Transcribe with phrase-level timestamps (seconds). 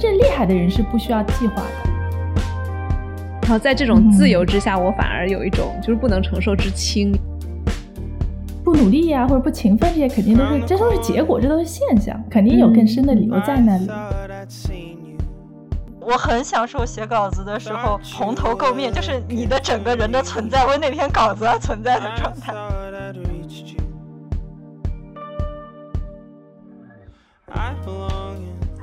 [0.00, 1.90] 正厉害的人是不需要计划的。
[3.42, 7.12] 然后在这种自由之下，我反而有一种就是不能承受之轻。
[8.64, 13.90] 不努力呀，或者不勤奋，这些肯定都是，这都是结果，这都是现象，肯定有更深的理由在那里。
[16.00, 22.54] 我很享受写稿子的时候，蓬头垢面，就是你的整个人的存在为那篇稿子而存在的状态。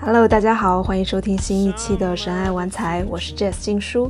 [0.07, 4.09] Hello，大家好，欢迎收听新一期的《神爱玩财》，我是 Jess 静书。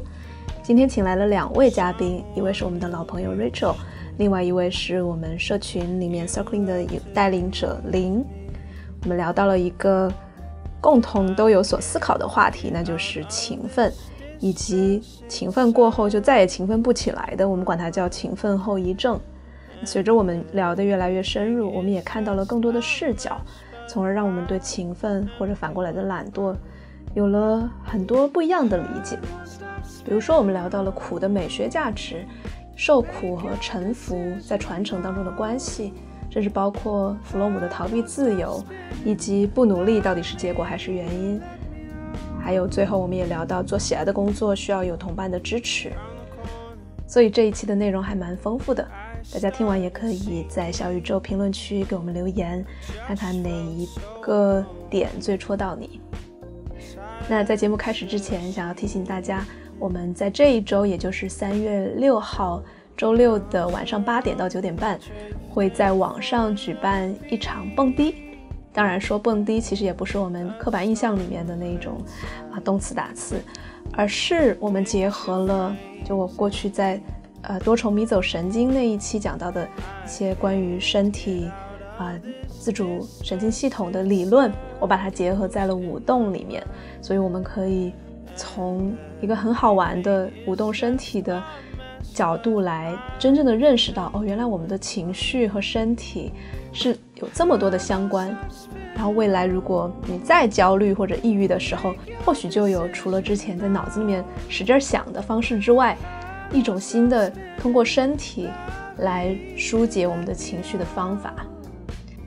[0.62, 3.74] 今天请来了两位嘉宾，一位是我们的老朋友 Rachel，
[4.20, 8.24] 另外一位是我们社群里面 Circling 的带领者林。
[9.02, 10.14] 我们聊到了一个
[10.80, 13.92] 共同都有所思考的话题，那就是勤奋，
[14.38, 19.20] 以及勤奋过后就再也勤奋不起来的，我们管它叫勤奋后遗症。
[19.84, 23.42] 随着我们聊得越来越深入，我们也看到了更多的视角，
[23.88, 26.54] 从而让我们对勤奋或者反过来的懒惰
[27.16, 29.18] 有了很多不一样的理解。
[30.06, 32.26] 比如说，我们聊到了苦的美学价值，
[32.76, 35.94] 受苦和臣服在传承当中的关系，
[36.30, 38.64] 甚至包括弗洛姆的逃避自由，
[39.04, 41.42] 以及不努力到底是结果还是原因。
[42.40, 45.92] 还有最后，我们也聊到做喜爱的工作需要有同伴的支持。
[47.06, 48.88] 所以这一期的内容还蛮丰富的，
[49.34, 52.66] 大家听完也可以在小宇宙评论区给我们留言，
[53.06, 53.88] 看看哪一
[54.22, 56.00] 个点最戳到你。
[57.30, 59.46] 那在节目开始之前，想要提醒大家。
[59.80, 62.64] 我们在这一周，也就是三月六号
[62.96, 65.00] 周六的晚上八点到九点半，
[65.52, 68.16] 会在网上举办一场蹦迪。
[68.74, 72.02] 当然，说蹦迪其实也不是我们刻板印象里面的那一种
[72.52, 73.40] 啊动词打字，
[73.94, 77.00] 而是我们结合了就我过去在
[77.42, 79.68] 呃多重迷走神经那一期讲到的
[80.06, 81.50] 一些关于身体
[81.98, 82.14] 啊
[82.48, 86.64] 自主神经系统的理论，我把它结合在了舞动里面，
[87.02, 87.94] 所以我们可以。
[88.40, 91.42] 从一个很好玩的舞动身体的
[92.14, 96.32] 角度来真正的认识到，哦，原来我们的情绪和身体
[96.72, 98.28] 是有这么多的相关。
[98.94, 105.98] 然后未来如果你再焦虑或者抑郁的时候，或许就有除了之前在脑子里面使劲想的方式之外，
[106.52, 108.50] 一种新的通过身体
[108.98, 111.34] 来疏解我们的情绪的方法。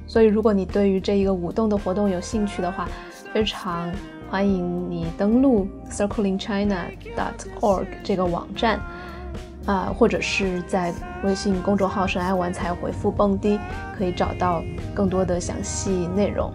[0.07, 2.89] 所以如果你对于这一个舞动的活动有兴趣的话，
[3.33, 3.91] 非常。
[4.31, 8.79] 欢迎你登录 circlingchina.org 这个网站，
[9.67, 10.95] 啊，或者是在
[11.25, 13.59] 微信公众号“神爱玩才”回复“蹦迪”，
[13.99, 14.63] 可以找到
[14.95, 16.53] 更多的详细内容。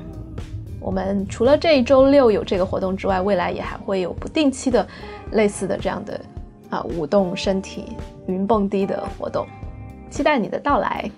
[0.80, 4.88] 我们除了这一周六有这个活动之外，未来也还会有不定期的
[5.31, 6.18] 类似的这样的
[6.75, 7.86] 啊舞动身体、
[8.28, 9.47] 云蹦迪的活动，
[10.09, 11.09] 期待你的到来。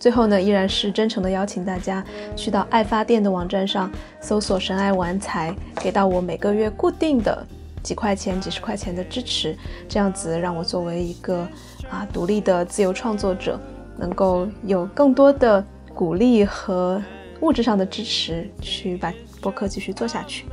[0.00, 2.04] 最后呢，依然是真诚的邀请大家
[2.36, 7.46] 去到爱发电的网站上搜索“神爱玩财”，给到我每个月固定的
[7.82, 9.56] 几块钱、几十块钱的支持，
[9.88, 11.48] 这样子让我作为一个
[11.88, 13.58] 啊独立的自由创作者，
[13.96, 15.64] 能够有更多的
[15.94, 17.00] 鼓励和
[17.40, 20.44] 物质上的支持，去把播客继续做下去。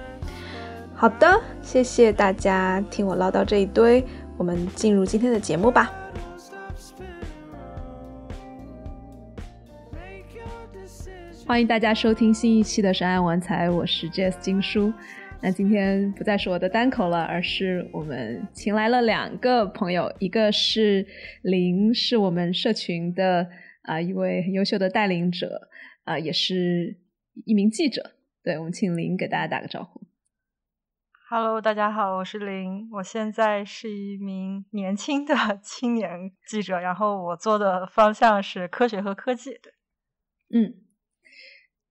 [0.93, 4.05] 好的，谢谢大家听我唠叨这一堆，
[4.37, 5.91] 我们进入今天的节目吧。
[11.45, 14.91] 欢迎大家收听新一期的《神爱玩财》，我是 Jess 金叔。
[15.41, 21.05] 那今天不再是我的单口了，而是我们请来了两个朋友，一个是
[21.41, 23.49] 林，是我们社群的
[23.81, 25.69] 啊一位很优秀的带领者，
[26.03, 26.95] 啊也是
[27.45, 28.11] 一名记者。
[28.43, 30.00] 对我们请林给大家打个招呼。
[31.33, 35.33] Hello，大家好，我是林，我现在是一名年轻的
[35.63, 39.51] 青年记者，然后我做的方向是科学和科技。
[39.51, 39.71] 对，
[40.53, 40.73] 嗯。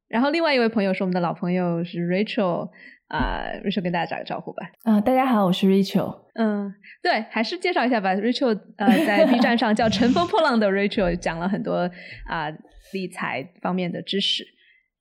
[0.08, 2.68] 然后另外一位朋友是我们的老朋友，是 Rachel
[3.08, 4.70] 啊，Rachel 跟大家打个招呼吧。
[4.82, 6.26] 啊，大家好，我是 Rachel。
[6.34, 8.14] 嗯，对，还是介绍一下吧。
[8.16, 11.90] Rachel 呃，在 B 站上叫乘风破浪的 Rachel，讲了很多
[12.26, 12.50] 啊
[12.92, 14.44] 理财方面的知识，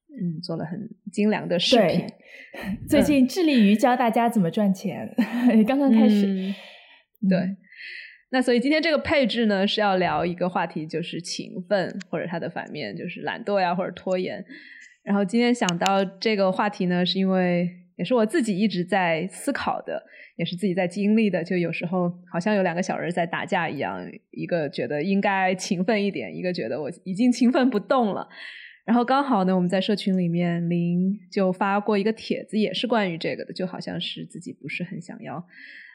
[0.07, 0.79] 嗯，做了很
[1.11, 2.07] 精良的视频。
[2.87, 5.13] 最近致力于教大家怎么赚钱，
[5.67, 6.53] 刚刚开始。
[7.29, 7.37] 对，
[8.31, 14.43] 那所以今天这个配置呢是要聊一个话题，就是勤奋或者它的反面就是懒惰呀，或者拖延。
[15.03, 20.03] 然后今天想到这个话题呢，是因为也是我自己一直在思考的，
[20.37, 21.43] 也是自己在经历的。
[21.43, 23.99] 就有时候好像有两个小人在打架一样，
[24.31, 28.27] 一个觉得应该勤奋一点，一个觉得我已经勤奋不动了。
[28.89, 35.45] 然后刚好呢，我们在社群里面，林就发过一个帖子，也是关于这个的，就好像是自己不是很想要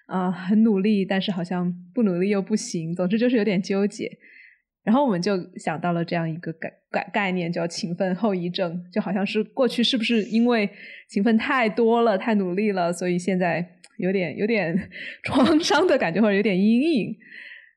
[0.07, 4.09] 啊，很努力，但是好像不努力又不行，总之就是有点纠结。
[4.85, 10.71] 然后我们就想到了这样一个概概概念，叫勤奋后遗症，就好像是过去是不是因为
[11.09, 13.69] 勤奋太多了、太努力了，所以现在
[13.99, 14.89] 有点有点
[15.25, 17.17] 创伤的感觉，或者有点阴影。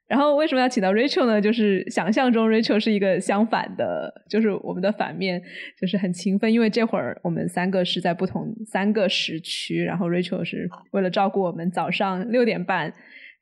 [0.07, 1.41] 然后为什么要请到 Rachel 呢？
[1.41, 5.41] 就是想象中 Rachel 是一个相反的，就是我们的反面，
[5.79, 6.51] 就是很勤奋。
[6.51, 12.93] 因为这会儿我们三个是在不同三个时区，然后 Rachel 是为了照顾我们，早上六点半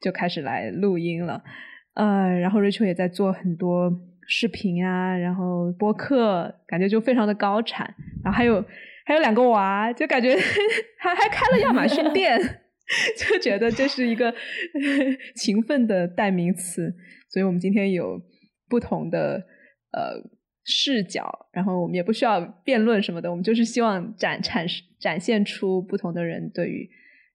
[0.02, 1.44] 就开始来录音了。
[1.94, 3.92] 呃，然后 Rachel 也在做很多
[4.28, 7.94] 视频啊，然后播客，感觉就非常的高产。
[8.24, 8.66] 然后还有
[9.06, 10.36] 还有两个娃，就感觉
[11.00, 12.62] 还还开了亚马逊店。
[13.18, 14.34] 就觉得这是一个
[15.36, 16.94] 勤奋的代名词，
[17.30, 18.22] 所以我们今天有
[18.70, 19.44] 不同的
[19.92, 20.22] 呃
[20.64, 26.88] 视角，然后我们也不需要辩论什么的，我们就是希望展展示展现出不同的人对于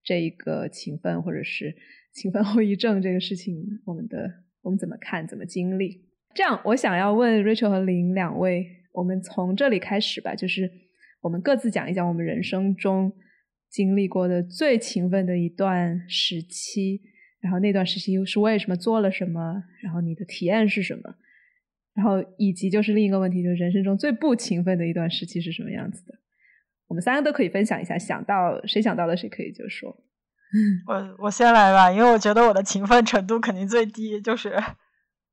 [0.04, 1.74] 这一个勤奋或者是
[2.14, 4.30] 勤奋后遗症这个事情，我们的
[4.62, 6.04] 我们怎么看，怎么经历？
[6.32, 10.70] 这样，我想要问 Rachel 和林两位，我们从这里开始吧，就是
[11.22, 13.12] 我们各自讲一讲我们人生中。
[13.70, 17.00] 经历过的最勤奋的一段时期，
[17.40, 21.14] 然后那段时期又是为什么做了什么，然后你的体验是什么，
[21.94, 26.14] 然后以及就是另一个问题，就是人生中最不勤奋的一段时期是什么样子的？
[26.88, 29.96] 我们三个都可以分享一下，想到谁想到的谁可以就说。
[30.88, 34.60] 我我先来吧，因为我觉得我的勤奋程度肯定最低，就是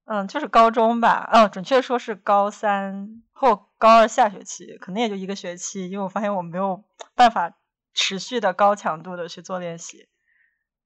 [0.06, 6.84] 嗯，就是高中吧，嗯，准确说是高三或高二下学期，可能也就一个学期，因为我发现我没有
[7.16, 7.57] 办法。
[8.00, 10.08] 持续的高强度的去做练习，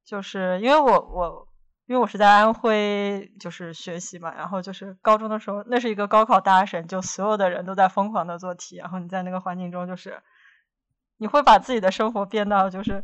[0.05, 1.47] 就是因为我我
[1.85, 10.23] 因为我是在安徽就是学习嘛，然后就是高中的时候，那是一个高考大省，就所有的人都在疯狂的做题，然后你在那个环境中，就是
[11.17, 13.03] 你会把自己的生活变到就是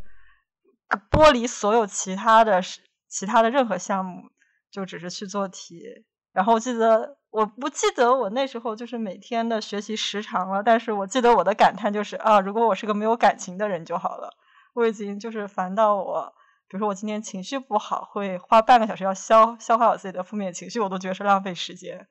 [1.11, 2.61] 剥离所有其他的
[3.09, 4.31] 其他的任何项目，
[4.71, 5.83] 就只是去做题。
[6.31, 7.17] 然后我记得。
[7.37, 14.33] 我不记得我那时候就是每天的学习时长了，但是我记得我的感叹就是啊，如果我是个没有感情的人就好了。
[14.73, 16.33] 我已经就是烦到我，
[16.67, 22.07] 比如说我今天情绪不好，会花半个小时要消消化我自己的负面情绪，我都觉得是浪费时间。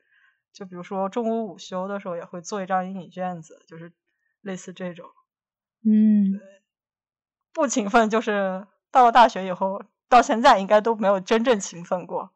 [0.52, 3.92] 就比如说中午午休的时候，也会做一张英语卷子，就是
[4.42, 5.06] 类似这种。
[5.84, 6.62] 嗯，对，
[7.52, 12.30] 不勤奋就是到了大学以后，到现在应该都没有真正勤奋过。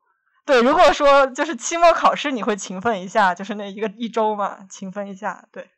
[0.50, 5.46] 对，如果说就是期末考试，你会勤奋一下，就是那一个一周嘛，勤奋一下。
[5.52, 5.70] 对，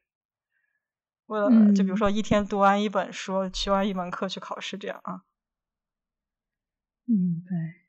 [1.27, 5.25] 为了就比如说一天读完一本书，学完一门课去考试，这样啊。
[7.05, 7.82] 明白。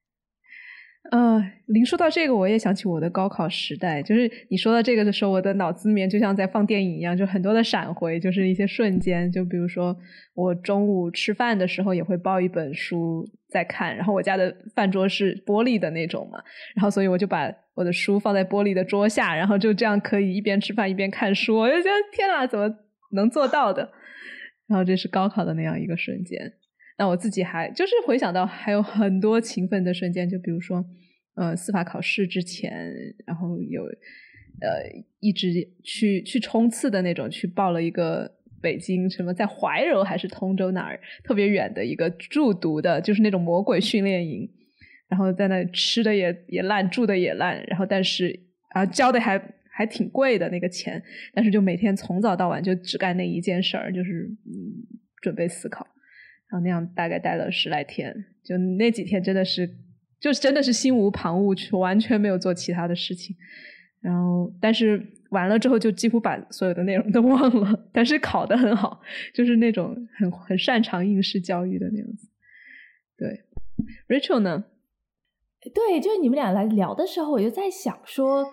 [1.11, 4.01] 呃，临说到这个，我也想起我的高考时代。
[4.01, 9.29] 就是你说到这个的时候，我的脑子里面就像在放电影一样，就很多的闪回，就是一些瞬间。
[9.29, 9.95] 就比如说，
[10.33, 16.39] 我中午吃饭的时候也会抱一本书在看，然后我家的饭桌是玻璃的那种嘛，
[16.73, 21.57] 然后所以我就把我的书放在玻璃的桌下，然后就这样可以一边吃饭一边看书。
[21.57, 22.73] 我就觉得天哪，怎么
[23.11, 23.91] 能做到的？
[24.67, 26.53] 然后这是高考的那样一个瞬间。
[27.03, 30.81] 那我自己还就是回想到还有很多勤奋的瞬间，就比如说，
[31.35, 32.89] 呃，司法考试之前，
[33.25, 34.89] 然后有呃
[35.19, 35.51] 一直
[35.83, 44.49] 去去冲刺的那种，去报了一个北京什么在怀柔还是通州哪儿特别远的一个住读的，就是那种魔鬼训练营，
[45.09, 48.39] 然后在那吃的也也烂，住的也烂，然后但是
[48.69, 49.37] 啊交的还
[49.69, 51.03] 还挺贵的那个钱，
[51.33, 54.87] 但是就每天从早到晚就只干那一件事儿，就是嗯
[55.21, 55.85] 准备思考。
[56.53, 59.67] 然后那样大概待了十来天，就那几天真的是，
[60.19, 63.35] 就是真的是心无旁骛，完全没有做其他的事情。
[63.99, 69.01] 然后，但是完了之后就几乎把所有的内容都 忘了，但是考得很好，
[69.33, 72.27] 就是那种很很擅长应试教育的那样子。
[73.17, 73.41] 对
[74.07, 74.65] ，Rachel 呢？
[75.73, 78.45] 对，就是你们俩来聊的时候，我就在想说，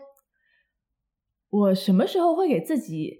[1.50, 3.18] 我什么时候会给自己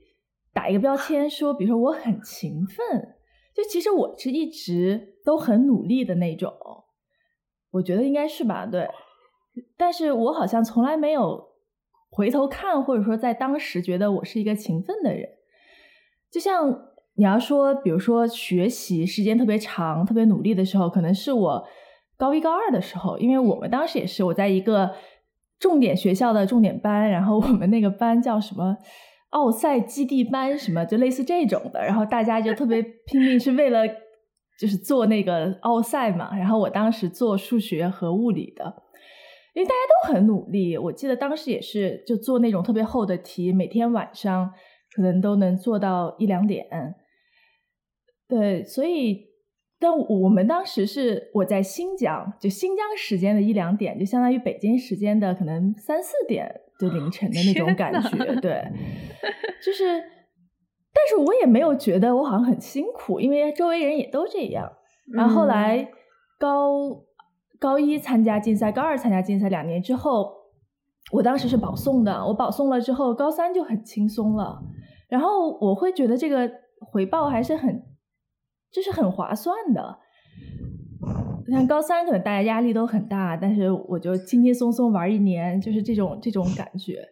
[0.55, 3.17] 打一个标签，说，比如说我很勤奋。
[3.62, 6.50] 就其实我是一直都很努力的那种，
[7.73, 8.88] 我觉得应该是吧，对。
[9.76, 11.49] 但是我好像从来没有
[12.11, 15.29] 回头看，或者说在当时觉得我是一个勤奋的人。
[16.31, 21.67] 就像你要说，比如说学习时间特别长、特别努力的时候，可能是我
[22.17, 24.95] 高一高二的时候，因为我们当时也是我在一个
[25.59, 28.79] 重点学校的重点班，然后我们那个班叫什么？
[29.31, 33.87] 奥赛基地班什么就类似这种的，然后大家就特别拼命，是为了
[34.59, 36.37] 就是做那个奥赛嘛。
[36.37, 38.65] 然后我当时做数学和物理的，
[39.55, 40.77] 因为大家都很努力。
[40.77, 44.53] 我记得当时也是就做那种特别厚的题，每天晚上
[44.95, 46.67] 可能都能做到一两点。
[48.29, 49.27] 对，所以
[49.79, 56.61] 但我们当时是我在新疆，就新疆时间的一两点，就相当于北京时间的可能三四点。
[56.81, 58.65] 就凌晨的那种感觉，对，
[59.63, 60.01] 就是，
[60.95, 64.73] 但是我也没有觉得我好像很辛苦，因为周围人也都这样。
[65.13, 65.91] 然后后来
[66.39, 67.05] 高
[67.59, 70.33] 高一参加竞赛，高二参加竞赛，两年之后，
[71.13, 74.63] 我当时是保送的，我保送了之后，高三就很轻松了。
[75.09, 77.83] 然后我会觉得这个回报还是很，
[78.73, 79.99] 就是很划算的。
[81.50, 87.02] 像高三可能大家压力都很大，但是我就轻轻松松玩一年，就是这种这种感觉。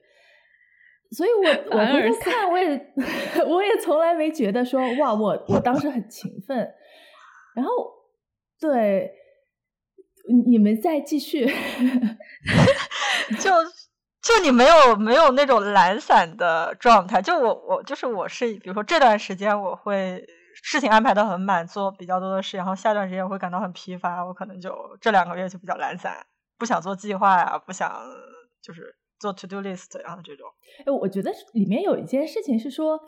[1.10, 2.92] 所以我 我回头看，我也
[3.48, 6.68] 我也从来没觉得说哇，我我当时很勤奋。
[7.54, 7.72] 然后
[8.60, 9.12] 对，
[10.46, 11.46] 你们再继续，
[13.40, 13.50] 就
[14.22, 17.20] 就你没有没有那种懒散的状态。
[17.22, 20.24] 就我我就是我是，比如说这段时间我会。
[20.70, 24.70] 事情安排的很满，做比较多的事，然后下段时间会感到很疲乏，我可能就
[25.00, 26.26] 这两个月就比较懒散，
[26.58, 27.90] 不想做计划呀，不想
[28.60, 30.46] 就是做 to do list 然后这种。
[30.84, 33.00] 哎，我觉得里面有一件事情是说，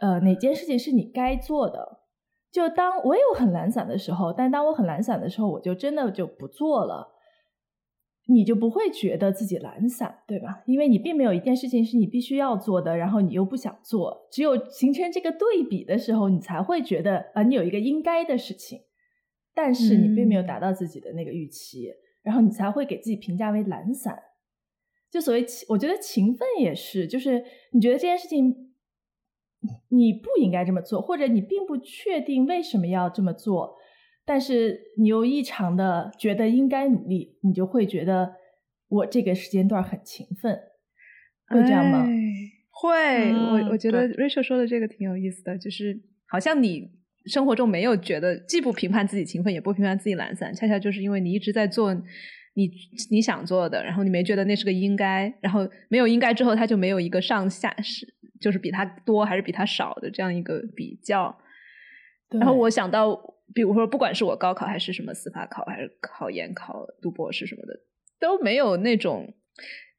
[0.00, 2.00] 呃，哪件事情是你该做的？
[2.50, 7.14] 就当我有很懒散的时候，但当我很懒散的时候，我就真的就不做了。
[8.32, 10.62] 你就不会觉得自己懒散，对吧？
[10.66, 14.28] 因为你并没有一件事情是你必须要做的，然后你又不想做。
[14.30, 18.80] 只有形成这个对比的时候，你才会觉得啊，你有一个应该的事情，
[19.54, 24.18] 但是你并没有达到自己的那个预期，然后你才会给自己评价为懒散。
[25.10, 28.72] 就所谓勤，我觉得勤奋也是，就是你觉得这件事情
[29.90, 33.76] 你不应该这么做，或者你并不确定为什么要这么做。
[34.24, 38.34] 但是你又异常的觉得应该努力，你就会觉得
[38.88, 40.56] 我这个时间段很勤奋，
[41.48, 42.06] 会这样吗？
[42.70, 46.88] 会，我我觉得 Rachel 说的这个挺有意思的，就是好像你
[47.26, 51.92] 生活中没有觉得既不评判自己勤奋，也不评判自己懒散，恰恰就是因为你一直在做
[52.54, 52.70] 你
[53.10, 58.06] 你想做的，然后你没觉得那是个应该，然后没有应该之后，他就没有一个上下是
[58.40, 61.36] 就是比他多还是比他少的这样一个比较。
[62.38, 63.28] 然后我想到。
[63.54, 67.78] 比如说，不管是我高考还是什么司法考，还是考研考、读博士什么的，
[68.18, 69.34] 都没有那种，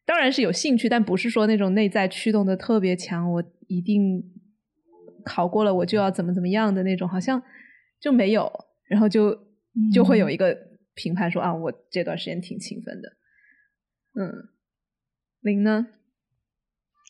[0.06, 3.32] 当然是有兴趣，但不是说那种内在驱动的特别强。
[3.32, 4.24] 我一定
[5.24, 7.44] 考过了，我就要怎么怎么样的那种，好像
[8.00, 8.52] 就没有。
[8.86, 9.38] 然后就
[9.94, 10.58] 就会有一个
[10.96, 13.10] 评判说啊，我这段时间挺勤奋的。
[14.20, 14.50] 嗯，
[15.42, 15.90] 零呢？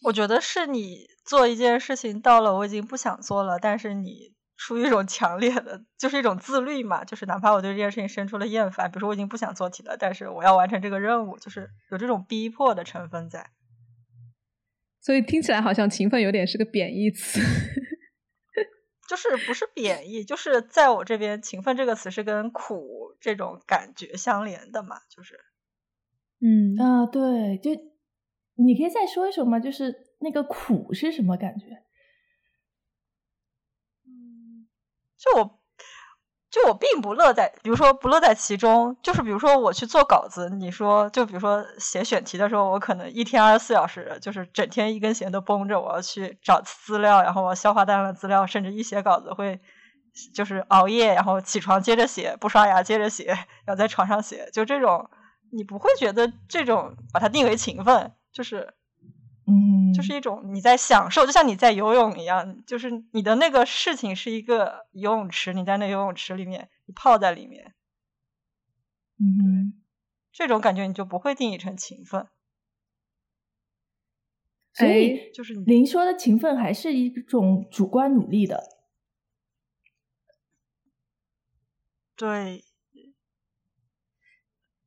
[0.08, 4.34] 我觉得是你做一件事情到了我已经不想做了，但是你。
[4.56, 13.50] 出于一种强烈的，就是一种自律嘛，就是哪怕我对这件事情生出了厌烦，比如说我已经不想做题了，但是我要完成这个任务，就是有这种逼迫的成分在。
[15.02, 17.42] 所以听起来好像勤奋有点是个贬义词，
[19.10, 25.38] 就是不是贬义，就是在我这边勤奋这个词是跟苦这种感觉相连的嘛，就是，
[26.40, 27.72] 嗯啊对，就
[28.56, 29.60] 你可以再说一说吗？
[29.60, 31.83] 就是那个苦是什么感觉？
[35.24, 35.60] 就我，
[36.52, 38.98] 就我并不乐在，比如说不乐在其中。
[39.02, 49.62] 就是比如说我去做稿子，你说就比如说写选题的时候，我可能一天二十四小时，就是整天一根弦都绷着，我要去找资料，然后我消化大量的资料，甚至一写稿子会
[50.36, 53.28] 就是熬夜，然后起床接着写，不刷牙接着写，
[53.66, 55.10] 然后在床上写，就这种，
[55.54, 58.74] 你不会觉得这种把它定为勤奋，就是。
[59.46, 67.74] 嗯，就是一种你在享受，就像你在游泳一样，就是你的那个事情是一个游泳池，你在那游泳池里面，你泡在里面，
[69.20, 69.82] 嗯，
[70.32, 72.28] 这种感觉你就不会定义成勤奋。
[74.74, 78.64] 所以，就是您说的勤奋还是一种主观努力的，
[82.16, 82.64] 对，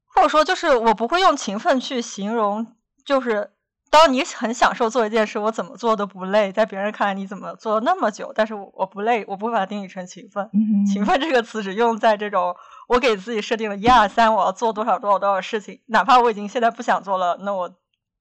[0.07, 3.56] 或者说就是我不会用勤奋去形容，就是。
[3.91, 10.51] 当你很享受做一件事，我怎么做都不累，在别人看来你怎么做那么久，但是我不累，我不会把它定义成勤奋。
[10.93, 12.55] 勤奋这个词只用在这种
[12.89, 17.75] 我给自己设定了一二三，我要做多少多少多少事情，哪怕我已经现在不想做了，那我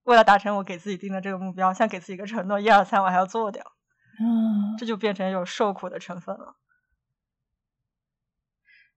[0.04, 6.56] 为了达成我给自己定的这个目标，像给自己一个承诺，一二三我还要做掉，啊，这就变成有受苦的成分了。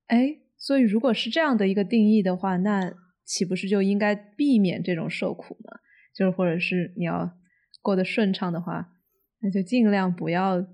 [0.07, 2.93] 哎，所以如果是这样的一个定义的话，那
[3.25, 5.79] 岂不是就应该避免这种受苦吗？
[6.19, 7.39] 就是或者是你要
[7.81, 8.91] 过得顺畅的话，
[9.39, 10.67] 那就尽量不要。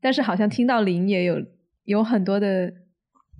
[0.00, 1.46] 但是好像听到林也有
[1.84, 2.72] 有很多的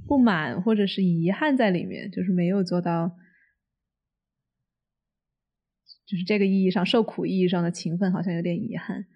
[0.06, 3.16] 不满或者是遗憾在里面，就是没有做到，
[6.06, 9.06] 就是这个意义上受苦意义上的勤奋，好像有点遗憾。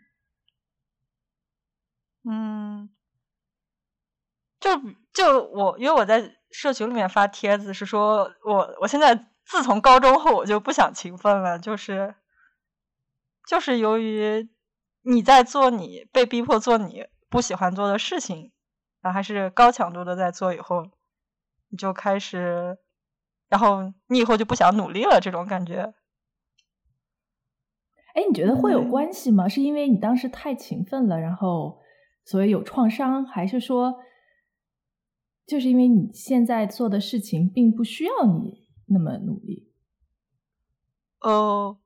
[2.29, 2.91] 嗯，
[4.59, 4.71] 就
[5.13, 9.31] 就我因为我在社群里面发帖子，是说我我现在。
[9.45, 12.15] 自从高中后，我就不想勤奋了，就是
[13.47, 14.49] 就是由于
[15.03, 18.53] 你在做你被逼迫做你不喜欢做的事情，
[19.01, 20.87] 然后还是高强度的在做以后，
[21.69, 22.79] 你就开始，
[23.49, 25.95] 然后你以后就不想努力了，这种感觉。
[28.15, 29.49] 哎，你觉得会有关系吗？
[29.49, 31.81] 是因为你当时太勤奋了，然后
[32.25, 33.97] 所以有创伤，还是说，
[35.45, 39.73] 就是因为你现在做的事情并不需要你那么努力？
[41.21, 41.76] 呃，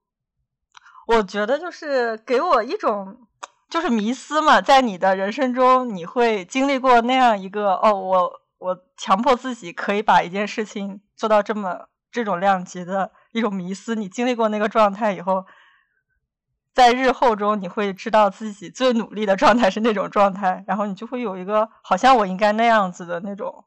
[1.07, 3.27] 我觉得就是给我一种
[3.69, 15.47] 就是迷思嘛，在你的人生中，你会经历过那样一个哦，我我强迫自己可以把一件事情做到这么这种量级的一种迷思，你经历过那个状态以后。
[16.75, 23.65] 在日后中，你会知道自己最努力的状态是那种状态，然后你就会有一个好像我应该那样子的那种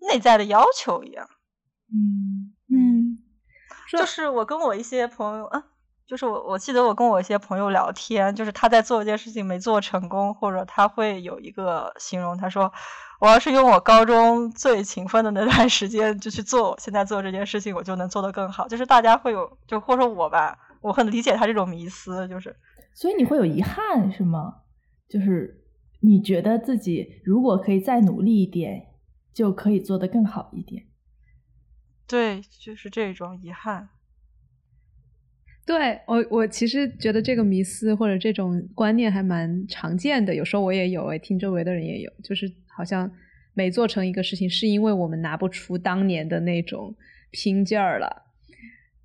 [0.00, 1.30] 内在的要求一样。
[1.92, 3.18] 嗯嗯，
[3.90, 5.62] 就是我跟我一些朋友，啊，
[6.06, 12.72] 就是我我记得我跟我一些朋友聊天，就是他在做一件事情没做成功，或者他会有一个形容，他说
[13.20, 18.66] 我要是用我高中最勤奋的那段时间就去做现在做这件事情，我就能做得更好。
[18.66, 20.58] 就是大家会有，就或者我吧。
[20.80, 22.56] 我很理解他这种迷思，就是，
[22.92, 24.54] 所以你会有遗憾是吗？
[25.08, 25.62] 就是
[26.00, 28.88] 你觉得自己如果可以再努力一点，
[29.32, 30.86] 就可以做得更好一点。
[32.12, 33.88] 对，就是这种遗憾。
[35.64, 43.10] 对我，我其实觉得这个迷思或者这种观念还蛮常见的，有时候我也有，哎，听周围的人也有，就是好像
[43.54, 46.94] 没做成一个事情，是因为我们拿不出当年的那种
[47.30, 48.24] 拼劲儿了。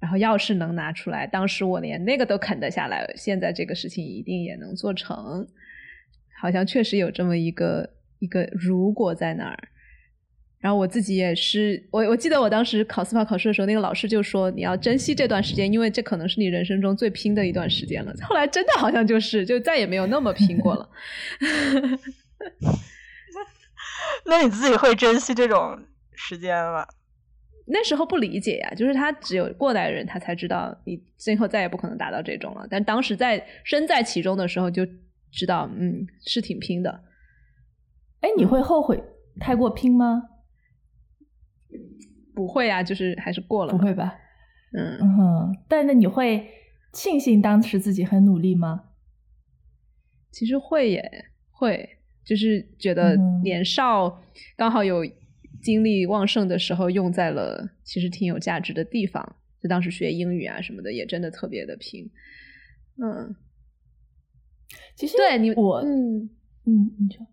[0.02, 5.48] 然后要是能拿出来，当时我连那个都啃得下来，现在这个事情一定也能做成。
[6.42, 9.70] 好像确实有这么一个一个如果在那儿。
[10.68, 18.14] 然后我自己也是，我我记得我当时考司法考试的时候，那个老师就说你要珍惜这段时间，因为这可能是你人生中最拼的一段时间了。
[18.28, 20.90] 后来真的好像就是，就再也没有那么拼过了。
[24.26, 25.80] 那你自己会珍惜这种
[26.14, 26.86] 时间吗？
[27.68, 32.68] 那时候不理解呀，就是他只有过来人，他才知道你最后再也不可能达到这种了。
[32.70, 34.86] 但当时在身在其中的时候，就
[35.32, 37.06] 知道，嗯，是挺拼的。
[38.20, 39.02] 哎，你会后悔
[39.40, 40.24] 太过拼吗？
[42.38, 43.74] 不会啊，就是还是过了。
[43.74, 44.16] 不会吧？
[44.72, 45.58] 嗯嗯。
[45.68, 46.48] 但那你会
[46.94, 48.84] 庆幸当时自己很努力吗？
[50.32, 54.22] 其实会耶，会，就是觉得年少
[54.56, 55.04] 刚好有。
[55.60, 62.08] 精力旺盛的时候用在了其实挺有价值的地方，就当时学英语啊什么的也真的特别的拼，
[63.02, 63.36] 嗯，
[64.96, 66.30] 其实对你我嗯
[66.66, 67.26] 嗯你说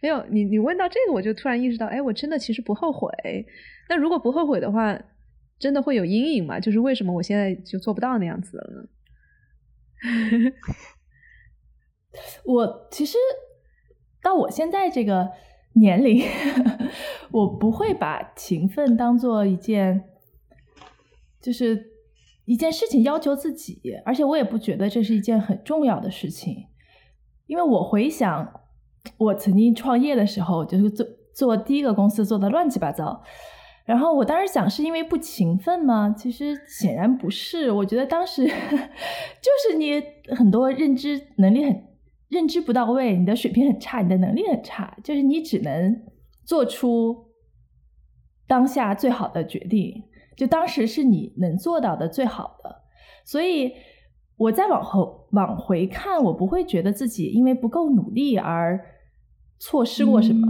[0.00, 3.10] 没有你你问到这个我就突然意识到，哎，我真的其实不后悔。
[3.88, 5.00] 那如果不后悔的话，
[5.58, 6.60] 真的会有阴影吗？
[6.60, 10.52] 就是为什么我现在就做不到那样子了呢？
[12.44, 13.16] 我其实
[14.22, 15.30] 到我现在这个。
[15.74, 16.20] 年龄，
[17.30, 20.02] 我不会把勤奋当做一件，
[21.40, 21.92] 就是
[22.44, 26.66] 一件事情要求自己，而且我也不觉得这是一件很重要的事情，
[27.46, 28.59] 因为我回想
[29.18, 33.22] 我曾经创业的时候，就是做做第一个公司做的乱七八糟，
[33.84, 36.14] 然后我当时想是因为不勤奋吗？
[36.16, 40.02] 其实显然不是，我觉得当时 就是你
[40.34, 41.90] 很多认知能力很。
[42.30, 46.00] 认知不到位，你的水平很差，你的能力很差，就是你只能
[46.44, 47.26] 做出
[48.46, 50.04] 当下最好的决定，
[50.36, 52.82] 就当时是你能做到的最好的。
[53.24, 53.72] 所以
[54.40, 58.80] 我再往后往回看，我不会觉得自己因为不够努力而
[59.58, 60.46] 错失过什么。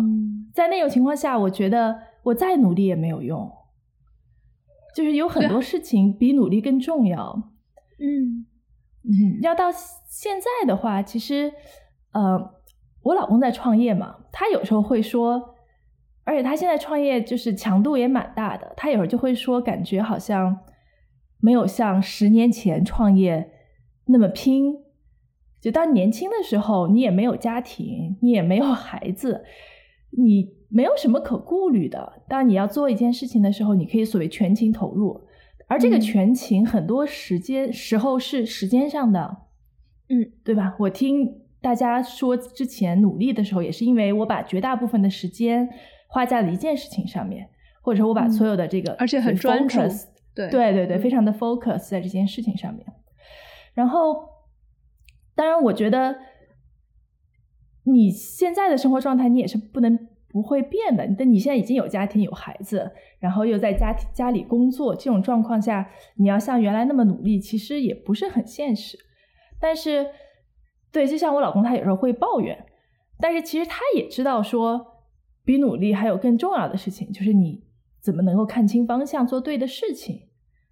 [0.54, 3.50] 在那种情况下，我觉得我再努力也没有用，
[4.94, 7.50] 就是有很多事情比努力更重要。
[7.98, 8.46] 嗯。
[9.02, 11.50] 嗯，要到现在的话，其实，
[12.12, 12.38] 呃，
[13.02, 15.54] 我老公在创业嘛，他有时候会说，
[16.24, 20.58] 而且他现在创业就是强度也蛮大的，他有时候就会说，感觉好像
[21.40, 23.50] 没有像十年前创业
[24.10, 24.76] 那么拼。
[25.60, 29.44] 就当年轻的时候，你也没有家庭，你也没有孩子，
[30.10, 32.22] 你没有什么可顾虑的。
[32.28, 35.20] 当你要做一件事情的时候，你可以所谓全情投入。
[35.66, 39.36] 而这个全情很多时间时候是时间上的，
[40.08, 40.74] 嗯，对吧？
[40.80, 45.68] 我听大家说之前努力的时候，也是因为我把绝大部分的时间
[46.08, 47.46] 花在了一件事情上面，
[47.82, 49.78] 或者说我把所有的这个而且很专注，
[50.34, 52.84] 对对对对，非常的 focus 在这件事情上面。
[53.80, 54.28] 然后，
[55.34, 56.16] 当然，我觉得
[57.84, 61.08] 你现在的生活状态，你也是不能不会变的。
[61.18, 68.98] 但你现在已经有家庭有孩子，然后又在家家里工作，这种状况下，你要像原来那么努力，其实也不是很现实。
[69.58, 70.10] 但是，
[70.92, 72.66] 对，就像我老公，他有时候会抱怨，
[73.18, 75.04] 但是其实他也知道说，
[75.42, 77.64] 比努力还有更重要的事情，就是你
[78.02, 80.28] 怎么能够看清方向，做对的事情。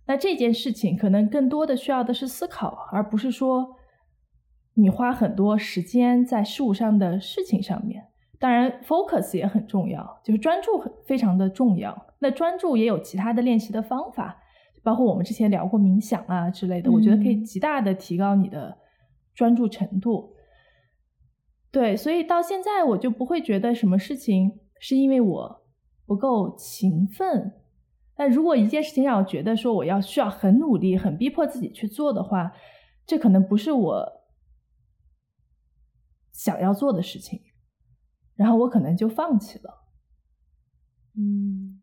[0.09, 3.77] 那这件事情可能更多的需要的是思考，而不是说
[4.75, 8.07] 你花很多时间在事物上的事情上面。
[8.39, 12.07] 当然，focus 也很重要，就是专注很非常的重要。
[12.21, 14.41] 那专注也有其他的练习的方法，
[14.83, 18.79] 包括我们之前聊过冥想啊之类的，我觉得可以极大的提高你的
[19.35, 20.33] 专注程度。
[21.71, 25.63] 对，所以到现在我就不会觉得什么事情是因为我
[26.07, 27.53] 不够勤奋。
[28.19, 32.51] 但如果一件事情让我觉得说我要需要很努力、很逼迫自己去做的话，
[33.07, 34.13] 这可能不是我
[36.33, 37.41] 想要做的事情，
[38.35, 39.85] 然后我可能就放弃了。
[41.15, 41.81] 嗯，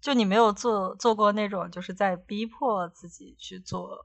[0.00, 4.04] 就你没有做做过那种就是在逼迫自己去做，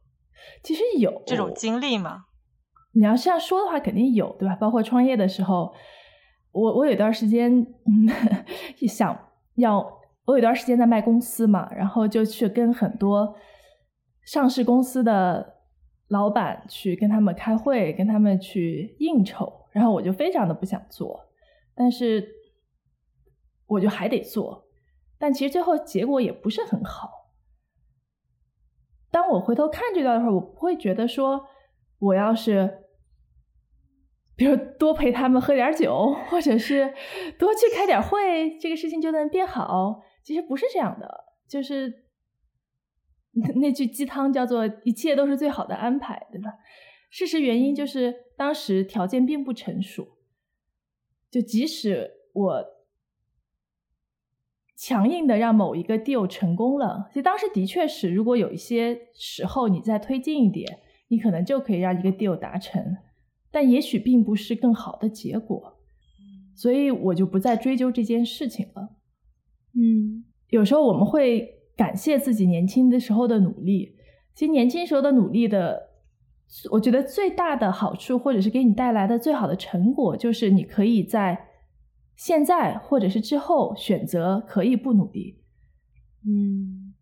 [0.62, 2.26] 其实有这种经历吗？
[2.92, 4.56] 你要这样说的话，肯定有，对吧？
[4.58, 5.74] 包括创业的时候，
[6.52, 7.52] 我我有段时间
[7.88, 8.08] 嗯，
[8.88, 10.03] 想要。
[10.26, 13.36] 我有段时间在卖公司嘛，然后就去跟很多
[14.24, 15.56] 上市公司的
[16.08, 21.30] 老板去跟他们开会，跟他们去应酬，然后我就非常的不想做，
[21.76, 22.28] 但是
[23.68, 24.66] 我就还得做，
[25.18, 27.10] 但其实最后结果也不是很好。
[29.12, 31.46] 当我回头看这段的时候，我不会觉得说
[32.00, 32.80] 我要是。
[34.36, 36.92] 比如多陪他们喝点酒，或者是
[37.38, 40.02] 多去开点会，这个事情就能变好。
[40.24, 42.06] 其实不是这样的，就是
[43.56, 46.54] 那句鸡汤叫做“一切都是最好的安排”，对吧？
[47.10, 50.18] 事实原因就是当时条件并不成熟，
[51.30, 52.66] 就即使我
[54.76, 62.98] 强硬的让某一个 deal 成功了，其实当时的确是，如果有一些时候你再推进一点，你可能就可以让一个 deal 达成。
[63.52, 65.80] 但也许并不是更好的结果，
[66.56, 68.96] 所以我就不再追究这件事情了。
[69.76, 73.96] 嗯，有时候我们会感谢自己年轻的时候的努力。
[74.34, 75.90] 其实年轻时候的努力的，
[76.72, 81.48] 我觉得最大的好处，或者是给你带来的最好的成果，就是你可以在
[82.16, 85.42] 现在或者是之后选择可以不努力。
[86.26, 86.94] 嗯，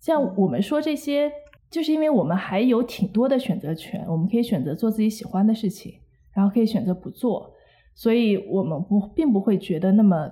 [0.00, 1.32] 像我们说这些。
[1.72, 5.94] 就是因为我们还有挺多的选择权，我们可以选择做自己喜欢的事情，
[6.34, 7.50] 然后可以选择不做，
[7.94, 10.30] 所以我们不并不会觉得那么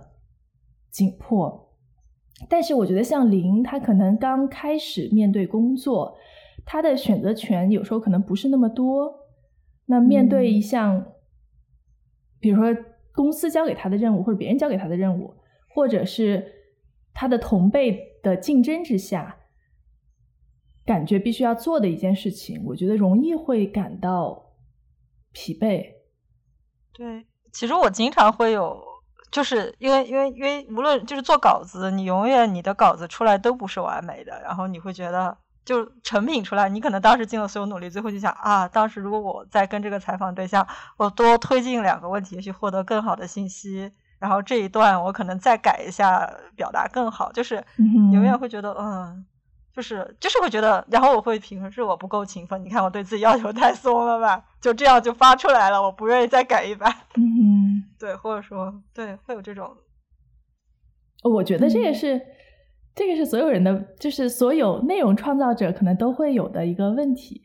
[0.90, 1.69] 紧迫。
[2.48, 6.16] 但是我觉得像林，他可能刚开始面对工作，
[6.64, 9.12] 他的选择权有时候可能不是那么多。
[9.86, 11.12] 那面对一项，
[12.38, 15.34] 比如说公司交给他的任务，或者别人交给他的任务，
[15.74, 16.52] 或者是
[17.12, 19.36] 他的同辈的竞争之下。
[20.86, 24.54] 感觉必须要做的一件事情，我觉得容易会感到
[25.30, 25.86] 疲惫。
[26.92, 28.82] 对，其实我经常会有，
[29.30, 40.66] 就是因为因为因为无论就是做稿子，你永远你的稿子出来都不是完美的，然后你会觉得就成品出来，你可能当时尽了所有努力，最后就想啊，当时如果我在跟这个采访对象，
[40.96, 47.64] 我多推进两个问题，去获得更好的信息，然后这一段我可能再改一下，表达更好，就是
[48.12, 49.24] 永远会觉得嗯。
[49.72, 52.62] 就是就是会觉得，然后我会评论是我不够勤奋。
[52.64, 54.44] 你看我对自己要求太松了吧？
[54.60, 56.92] 就这样就发出来了，我不愿意再改一版。
[57.16, 59.76] 嗯，对，或者说对，会有这种。
[61.22, 62.20] 我觉得这个是，
[62.94, 67.40] 这个是所有人的，就是所有内容创造者可能都会有的一个问题。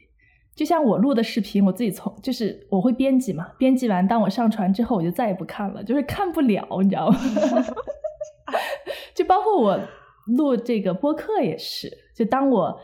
[0.55, 7.19] 就像我录的视频，我自己从就是我会编辑嘛，编辑完当我上传之后，我就再也不看了，就是看不了，你知道吗？
[9.13, 9.79] 就包括我。
[10.25, 12.81] 录这个播客也是，就当我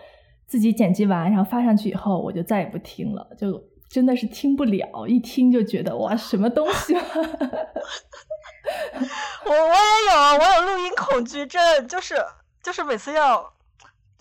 [0.47, 6.93] 自己剪辑完，然后发上去以后，我就再也不听了，就真的是听不了，一听就觉得哇，什么东西？
[9.45, 9.55] 我我也
[10.11, 12.15] 有，我有录音恐惧症，就是
[12.61, 13.53] 就是每次要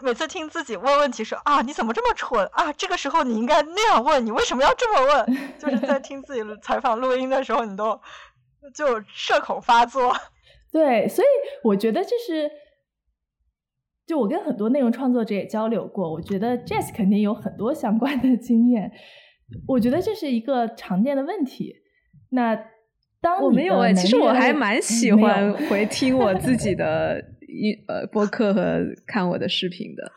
[0.02, 2.72] 每次听自己问问题说啊，你怎么这么蠢啊？
[2.72, 5.38] 这个时候你应该那样问，你为什么要这么问？
[5.58, 8.00] 就是在听自己采访录音的时候，你都
[8.74, 10.16] 就社恐发作。
[10.72, 11.28] 对，所以
[11.62, 12.50] 我觉得就是。
[14.10, 18.90] 就我跟很多内容创作者也交流过，我觉得 Jess 肯定有很多相关的经验。
[19.68, 21.76] 我觉得这是一个常见的问题。
[22.30, 22.58] 那
[23.20, 30.10] 当我没有哎，其实我还蛮喜欢回听我自己的一呃 播客和看我的视频的。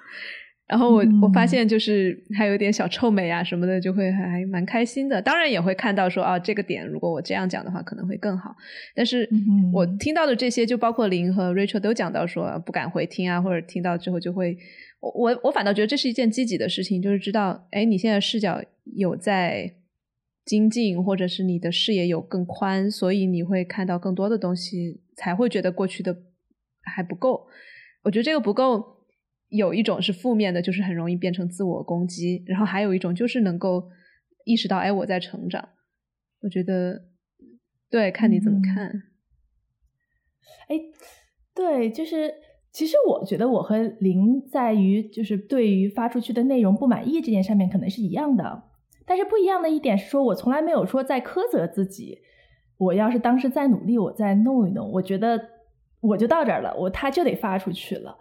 [0.74, 5.22] 然后我我发现就是还有点小臭美啊什么的，就会还蛮开心的。
[5.22, 8.56] 当然也会看到说啊，这个点如果我这样讲的话可能会更好。
[8.96, 9.30] 但是
[9.72, 14.58] 我听到的这些，就包括林和 Rachel 都讲到说不敢回听啊，或者听到之后就会，
[15.00, 18.60] 我我我反倒觉得这是一件积极的事情，就是知道哎，你现在视角
[18.96, 19.72] 有在
[20.44, 26.18] 精进，或者是你的视野有更宽，所以你会看到更多的东西，才会觉得过去的
[26.82, 27.46] 还不够。
[28.02, 28.93] 我觉得这个不够。
[29.56, 33.88] 有一种是负面的，就是很容易变成自我攻击；然后还有一种就是能够
[34.46, 35.70] 意识到，哎，我在成长。
[36.42, 37.04] 我觉得，
[37.90, 39.04] 对，看你怎么看。
[40.68, 40.80] 哎，
[41.54, 42.34] 对，就是
[42.72, 48.64] 其实我觉得我和林在于就是对于发出去的内容不满意这件上面可能是一样的，
[49.06, 52.24] 但是不一样的一点是说，我从来没有说在苛责自己。
[52.78, 55.40] 我要是当时再努力，我再弄一弄，我觉得
[56.02, 58.18] 我就到这儿了，我他就得发出去了。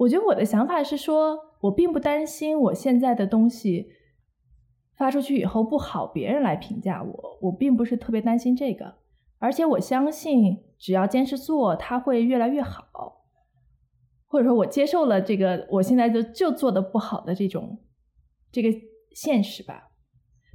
[0.00, 3.92] 我觉得我的想法是说，我并不担心我现在的东西
[4.94, 8.94] 发出去以后不好，别人来评价我，我并不是特别担心这个。
[9.38, 13.26] 而且我相信，只要坚持做，它会越来越好。
[14.26, 17.78] 或者说我接受了这个，我现在就就做的不好的这种
[18.50, 18.70] 这个
[19.14, 19.89] 现实吧。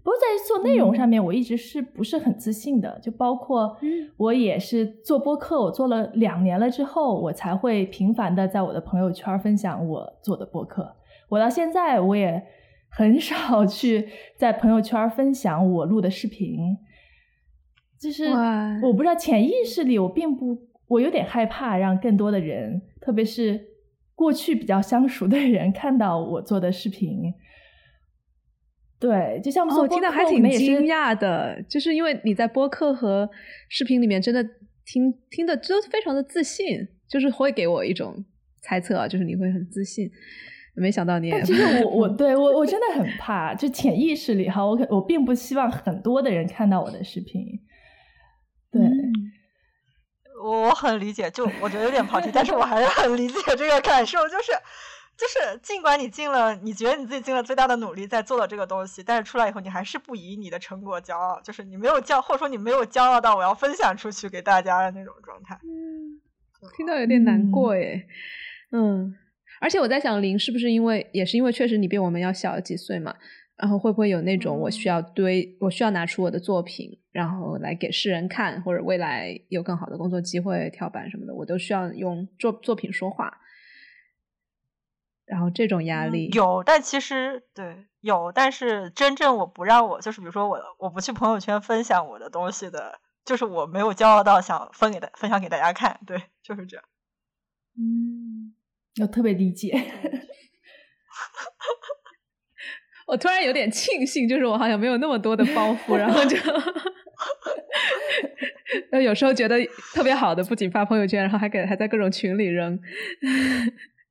[0.05, 2.99] 不过在做内容上面，我一直是不是很自信的？
[3.01, 3.75] 就包括
[4.17, 10.95] 我也是做播客，我做了两年了之后，我才会频繁的在我的朋友圈分享我做的播客。
[11.27, 12.39] 我到现在我也
[12.87, 16.77] 很少 去在朋友圈分享我录的视频，
[17.99, 18.25] 就是
[18.83, 20.55] 我不知道潜意识里我并不，
[20.87, 23.59] 我有点害怕让更多的人，特别是
[24.13, 27.33] 过去比较相熟的人看到我做的视频。
[29.05, 33.29] 对，就像我听到还挺惊讶的，就是因为你在播客和
[33.69, 34.43] 视频里面真的
[34.83, 38.25] 听听的都非常的自信，就是会给我一种
[38.63, 40.09] 猜测啊，就是你会很自信。
[40.73, 47.45] 没想到你也，其实我我 对我我真的很怕，就潜意识里哈，我我并不希望很多的人看到我的视频。
[48.71, 48.81] 对，
[50.43, 54.51] 我很理解，就我觉得有点跑题，但是我还是很理解这个感受，就是。
[55.17, 65.58] 就是尽管你尽了，你觉得你自己尽了最大的努力在做的这个东西，但是出来以后你还是不以你的成果骄傲，就是你没有骄，或者说你没有骄傲到我要分享出去给大家的那种状态。
[65.63, 66.19] 嗯，
[66.75, 68.06] 听到有点难过耶。
[68.71, 69.15] 嗯，
[69.62, 73.15] 而且我在想，林是不是因为也是因为确实你比我们要小几岁嘛？
[73.56, 83.32] 然后会不会有那种我需要堆，我需要拿出我的作品，然后来给世人看，或者未来有更好的工作机会、跳板什么的，我都需要用作作品说话。
[85.25, 96.85] 然后这种压力有，但其实对有，但是真正我不让我就是比如说我我不去朋友圈分享我的东西的，就是我没有骄傲到想分给大分享给大家看，对，就是这样。
[97.77, 98.53] 嗯，
[99.01, 99.91] 我特别理解。
[103.07, 106.38] 我突然有点庆幸，就是我好像没有那么多的包袱，然后就，
[108.99, 112.79] 有时候觉得特别好的，不仅发朋友圈，然后还给还在各种群里扔。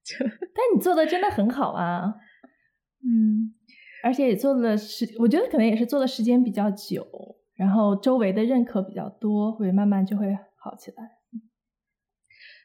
[0.20, 2.14] 但你做的真的很好啊，
[3.02, 3.54] 嗯，
[4.02, 7.06] 而且也做了时，我觉得可能也是做的时间比较久，
[7.54, 11.10] 然后周围的认可比较多，会慢慢就会好起来。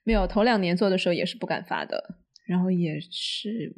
[0.04, 3.73] 没有头两年做的时候也是不敢发的，然后也是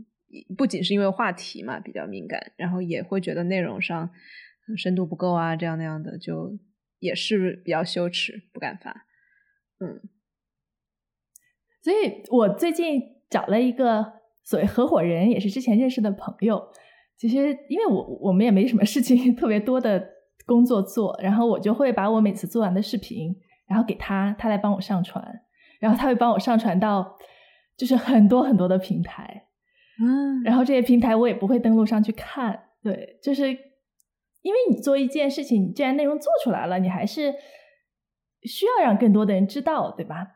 [0.57, 4.09] 不仅是因为话题嘛比较敏感，然后也会觉得内容上
[4.75, 6.57] 深度不够啊，这样那样的，就
[6.99, 9.05] 也是比较羞耻，不敢发。
[9.79, 10.01] 嗯，
[11.83, 13.20] 所以我最近。
[13.31, 14.05] 找了一个
[14.43, 16.61] 所谓合伙人，也是之前认识的朋友。
[17.17, 20.03] 其实，因为我我们也没什么事情 特别多的
[20.45, 23.35] 工作做，然后我就会把我每次做完的视频，
[23.67, 25.23] 然后给他，他来帮我上传，
[25.79, 27.15] 然后他会帮我上传到
[27.77, 29.45] 就是很多很多的平台。
[30.03, 32.59] 嗯，然后这些平台我也不会登录上去看。
[32.83, 33.49] 对，就是
[34.41, 37.33] 因为你做一件事情，你既然内容做出来了，你还是
[38.43, 40.27] 需要让更多的人知道，对吧？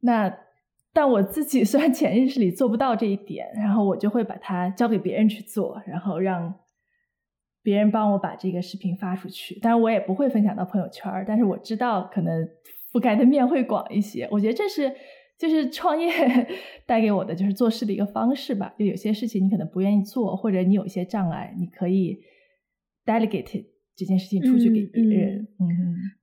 [0.00, 0.45] 那。
[0.96, 6.54] 但我自己虽然潜意识里做不到这一点，然后我就会把它交给别人去做，然后让
[7.62, 9.60] 别人帮我把这个视频发出去。
[9.60, 12.48] 当然，我也不会分享到朋友圈但是我知道可能
[12.90, 14.26] 覆盖的面会广一些。
[14.30, 14.90] 我觉得这是
[15.38, 16.10] 就是创业
[16.86, 18.74] 带给我的，就是做事的一个方式吧。
[18.78, 22.18] 就有些事情你可能不愿意做，或者你有一些障碍，你可以
[23.04, 25.46] delegate 这件事情出去给别人。
[25.60, 25.68] 嗯，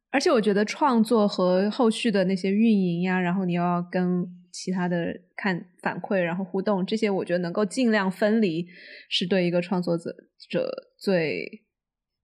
[0.09, 4.27] 而且我觉得创作和后续的那些运营呀，然后你要跟。
[4.53, 8.67] 其他的看反馈，然后互动这些，我觉得能够尽量分离，
[9.09, 10.15] 是对一个创作者
[10.49, 11.63] 者最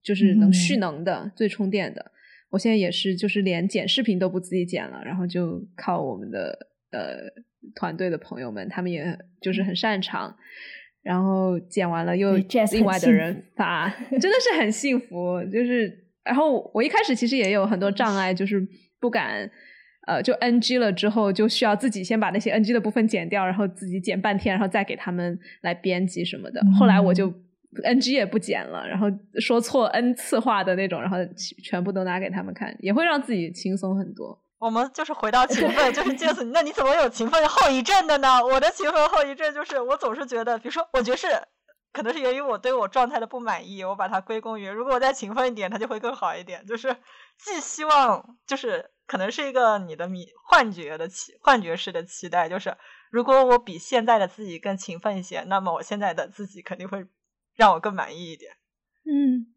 [0.03, 2.11] 就是能蓄能的、最充电的。
[2.51, 6.57] 我现在也是，就是连剪视频都不自己剪了，然后就靠我们的
[6.91, 7.17] 呃
[7.75, 10.37] 团队的朋友们，他们也就是很擅长。
[11.01, 12.35] 然后剪完了又
[12.73, 13.89] 另外的人发，
[14.19, 15.41] 真的是很幸福。
[15.45, 15.91] 就是，
[16.25, 18.61] 然后我一开始其实也有很多障碍，就是
[18.99, 19.49] 不敢，
[20.09, 26.59] 呃，就 NG 了之后就需要自己先把那些 NG 的部分剪掉，然后自己剪半天，然后再给他们来编辑什么的。
[26.79, 27.31] 后来我就
[27.83, 29.05] NG 也不剪了，然后
[29.39, 31.17] 说错 N 次话的那种，然后
[31.63, 34.41] 全部都拿给他们看，也会让自己轻松很多。
[34.57, 38.43] 我们就是回到勤奋，就是 Jess， 那你怎么有勤奋后遗症的呢？
[38.43, 41.27] 我的勤奋后遗症就是我总是觉得，比如说，我觉得是
[41.93, 46.65] 可能是源于我对我状态的不满意，我把它归功于如果我再勤奋一点，它就会更好一点。
[46.65, 46.93] 就是
[47.37, 52.77] 既希望，就是可能是一个你的迷幻觉的期幻觉式的期待，就是
[53.09, 57.05] 如果我比现在的自己更勤奋一些，那么我现在的自己肯定会
[57.55, 58.53] 让我更满意一点。
[59.05, 59.47] 嗯，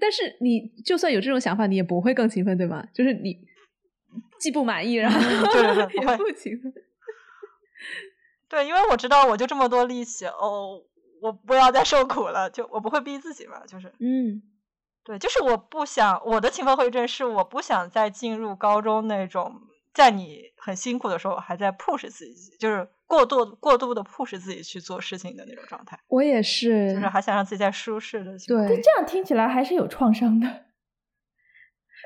[0.00, 2.86] 但是你就算有这种想法，你也不会更勤奋，对吗？
[2.94, 3.50] 就是你。
[4.38, 5.18] 既不满意，然后
[5.88, 6.74] 也不勤奋。
[8.48, 10.82] 对，因为我知道我就这么多力气哦，
[11.22, 14.42] 我不要再受苦了，就我不会逼自己嘛，就是嗯，
[15.04, 19.52] 对，就是我不想我的勤奋后遗症是我不想再进入高中那种，
[19.92, 25.98] 在你很辛苦的时候还在 push 自己，就是过度过度的 push 自己去做事情的那种状态。
[26.08, 30.46] 我也是，就是还想让自己在舒适的对，这样听起来还是有创伤的。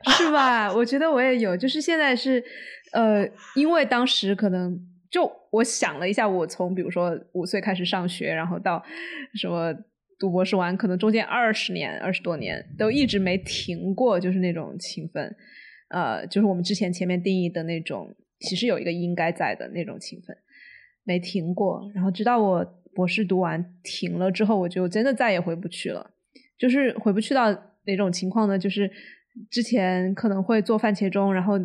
[0.18, 0.70] 是吧？
[0.70, 2.44] 我觉得我也有，就是现在是，
[2.92, 4.78] 呃，因为当时可能
[5.10, 8.82] 就我想了一下，我从比如说五岁开始上学，然后到
[9.34, 9.74] 什么
[10.18, 15.34] 读博士完，可能中间二十年、二十多年都一直没停过，就是那种勤奋，
[15.88, 20.36] 呃，就是我们之前前面定义的那种，其实有一个应该在的那种勤奋，
[21.04, 21.90] 没停过。
[21.94, 26.10] 然后直到我博士读完停了之后，我就真的再也回不去了，
[26.58, 27.50] 就是回不去到
[27.84, 28.58] 哪种情况呢？
[28.58, 28.90] 就是。
[29.50, 31.60] 之前可能会做番茄钟，然后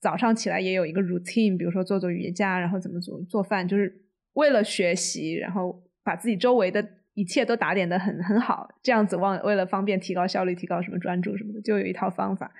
[0.00, 3.92] 早上起来也有一个 routine，比如说做做瑜伽，然后怎么做做饭，就是
[4.34, 6.80] 为了学习，然后把自己周围的
[7.18, 12.52] 一切都打点的很很好，这样子忘为了方便提高效率、提高什么专注什么的，就有一套方法。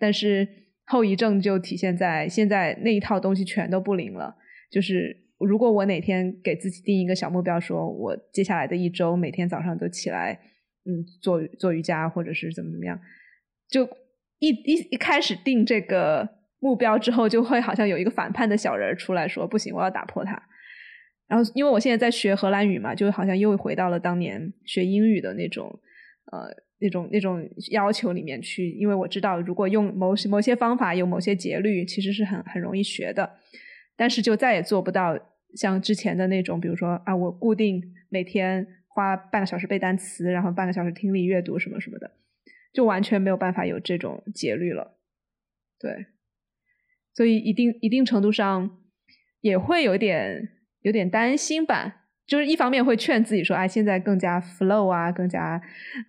[0.00, 0.48] 但是
[0.86, 4.36] 后遗症就体现在现在那一套东西全都不灵了。
[4.68, 10.40] 就是如果我哪天给自己定一个小目标，说我接下来的一周每天早上都起来，
[10.84, 13.00] 嗯，做做瑜伽或者是怎么怎么样。
[13.68, 13.88] 就
[14.40, 20.42] 一一一开始定这个目标之后，就会好像有一个反叛的小人出来说：“不行，我要打破它。”
[21.30, 25.80] 然后，因为我现在在学荷兰语嘛，就好像又回到了当年学英语的那种
[26.32, 26.48] 呃
[26.80, 28.72] 那种那种要求里面去。
[28.72, 33.38] 因为我知道，如果用某某些方法，有某些节律，其实是很很容易学的。
[33.96, 35.16] 但是就再也做不到
[35.54, 42.10] 像之前的那种，比如说啊，我固定每天花半个小时背单词，然后半个小时听力阅读什么什么的。
[42.72, 44.96] 就完全没有办法有这种节律了，
[45.80, 46.06] 对，
[47.12, 48.78] 所以一定一定程度上
[49.40, 50.48] 也会有点
[50.82, 51.96] 有点担心吧。
[52.26, 55.60] 就是一方面会劝自己说，哎，现在更加 flow 啊，更加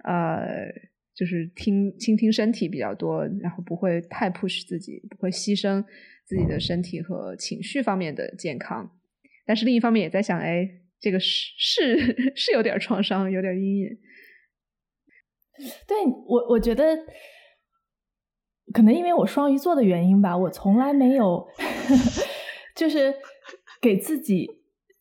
[0.04, 0.68] 呃，
[1.16, 5.84] 就是听倾听身体比较多，然后不会太 push 自己，不会牺牲
[6.26, 8.92] 自己的身体和情绪方面的健康。
[9.48, 13.90] 但是另一方面也在想，哎，这个是是是有点创伤，有点阴影。
[15.88, 16.98] 对我，我觉得
[18.72, 21.48] 可能因为我双鱼座的原因吧，我从来没有
[22.78, 23.14] 就是
[23.82, 24.48] 给自己，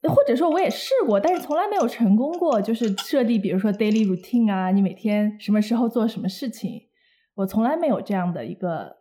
[0.09, 2.61] 或者说我也试过，但是从来没有成功过。
[2.61, 6.89] 就是设立，比如说 daily routine 啊，你每天什么时候做什么事情，
[7.35, 8.97] 我从来没有这样的一个。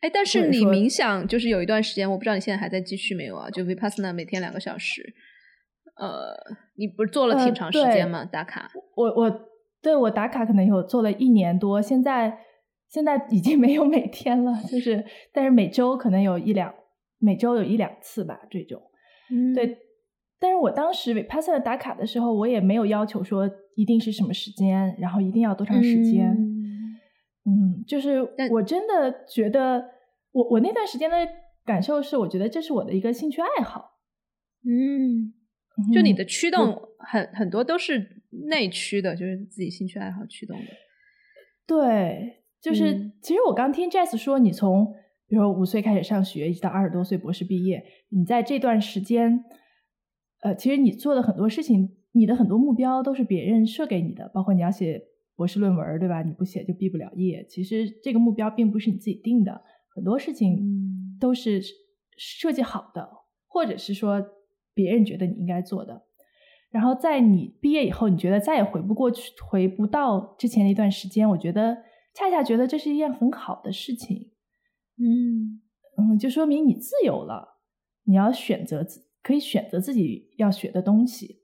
[0.00, 3.50] 哎，但是你冥想就是有一段时间，我不知道你现在还在继续没有啊？
[3.50, 5.14] 就 vipassana 每天两个小时，
[5.96, 6.34] 呃，
[6.76, 8.24] 你不是做了挺长时间吗？
[8.24, 9.48] 打卡，我我。
[9.80, 12.40] 对我打卡可能有做了一年多，现在
[12.88, 16.74] 现在已经没有每天了，就是但是每周可能有一两，
[17.18, 18.82] 每周有一两次吧这种。
[19.30, 19.78] 嗯，对。
[20.38, 26.30] 但是我当时 Vipassana 打卡的时候，我也没有要求说一定是什么时间，然后一定要多长时间。
[27.44, 28.20] 嗯，就是
[28.50, 29.84] 我真的觉得，
[30.32, 31.16] 我我那段时间的
[31.64, 33.98] 感受是，我觉得这是我的一个兴趣爱好。
[34.64, 35.32] 嗯，
[35.92, 38.16] 就你的驱动很很多都是。
[38.50, 40.66] 内驱的，就是自己兴趣爱好驱动的。
[41.66, 44.84] 对，就是其实我刚听 Jess 说，你从
[45.26, 49.42] 比如说五岁开始上学，一直到二十多岁博士毕业，你在这段时间，
[50.40, 55.02] 呃，其实你做的很多事情，你的很多目标都是别人设给你的，包括你要写
[55.34, 56.22] 博士论文，对吧？
[56.22, 57.44] 你不写就毕不了业。
[57.48, 59.62] 其实这个目标并不是你自己定的，
[59.94, 61.60] 很多事情都是
[62.16, 63.08] 设计好的，
[63.46, 64.24] 或者是说
[64.74, 66.04] 别人觉得你应该做的。
[66.70, 71.78] 然后在你毕业以后，你觉得再也回不过去、回不到之前的一段时间，我觉得
[72.14, 74.30] 恰恰觉得这是一件很好的事情。
[74.98, 75.62] 嗯
[75.96, 77.58] 嗯，就说明你自由了，
[78.04, 78.84] 你要选择
[79.28, 81.42] 可以选择自己要学的东西。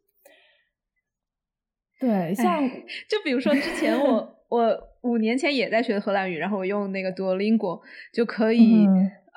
[2.00, 2.66] 对，像
[3.10, 8.86] 就比如说之前 我我五年前也在学荷兰语，然后我用那个 Duolingo 就可以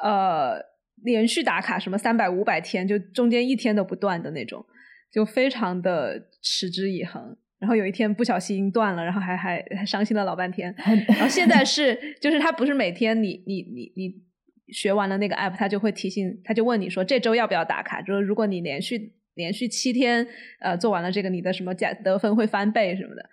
[0.02, 0.58] 呃
[1.04, 4.66] 连续打卡什么三百五百天，就中间一天都不断的那种，
[5.12, 7.36] 就非常的持之以恒。
[7.60, 10.74] 然后有一天不小心断了，然后还还还伤心了老半天。
[11.08, 14.27] 然后现在 是就是他不是每天你你你你
[14.74, 18.02] 学完了那个 app，他就会提醒，他就问你说这周要不要打卡？
[18.02, 20.28] 就是如果你连续连续七天
[20.60, 23.30] 呃做完了这个，你的什么加得分会翻倍什么的。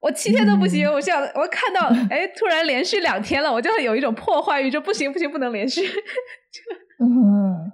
[0.00, 5.82] 我七天都不行，我想我看到哎突然连续两天了，我就会有一种破坏欲，就不行不行不能连续。
[7.00, 7.72] 嗯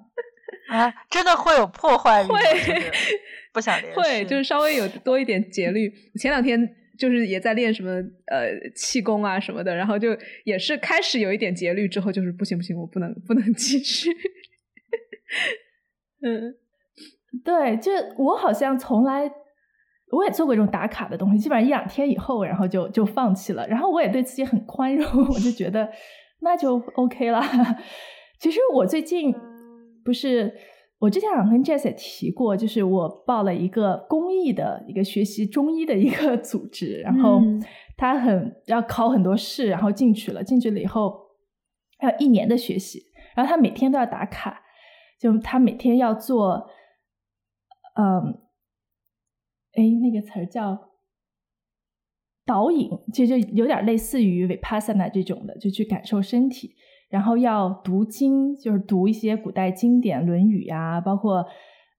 [0.68, 2.26] 啊，真的会有破坏欲。
[2.26, 2.40] 会。
[3.52, 5.88] 不想练，会就是稍微有多一点节律。
[6.18, 6.58] 前两天
[6.98, 7.90] 就是也在练什么
[8.26, 14.10] 呃气功啊什么的，然后就也是开始有一点节律之后，就是不行不行，我不能不能继续。
[16.22, 16.54] 嗯，
[17.44, 19.30] 对，就我好像从来
[20.10, 23.66] 我也做过这种打卡的东西，基本上一两天以后，然后就就放弃了。
[23.68, 25.90] 然后我也对自己很宽容， 我就觉得
[26.40, 27.42] 那就 OK 了。
[28.40, 29.34] 其实我最近
[30.04, 30.52] 不是。
[30.98, 37.42] 我之前好像跟 Jess 也提过，就是我报了一个公益的一个学习中医的一个组织，然后
[37.96, 41.14] 他很要考很多试，然后进去了，进去了以后
[42.00, 43.02] 要一年的学习，
[43.34, 44.62] 然后他每天都要打卡，
[45.20, 46.70] 就他每天要做，
[47.96, 48.40] 嗯，
[49.72, 50.90] 哎，那个词儿叫
[52.46, 56.76] 导引，其实就有点类似于 Vipassana 这种的，就去感受身体。
[57.14, 61.46] 然后要读经，就是读一些古代经典，《论语》呀，包括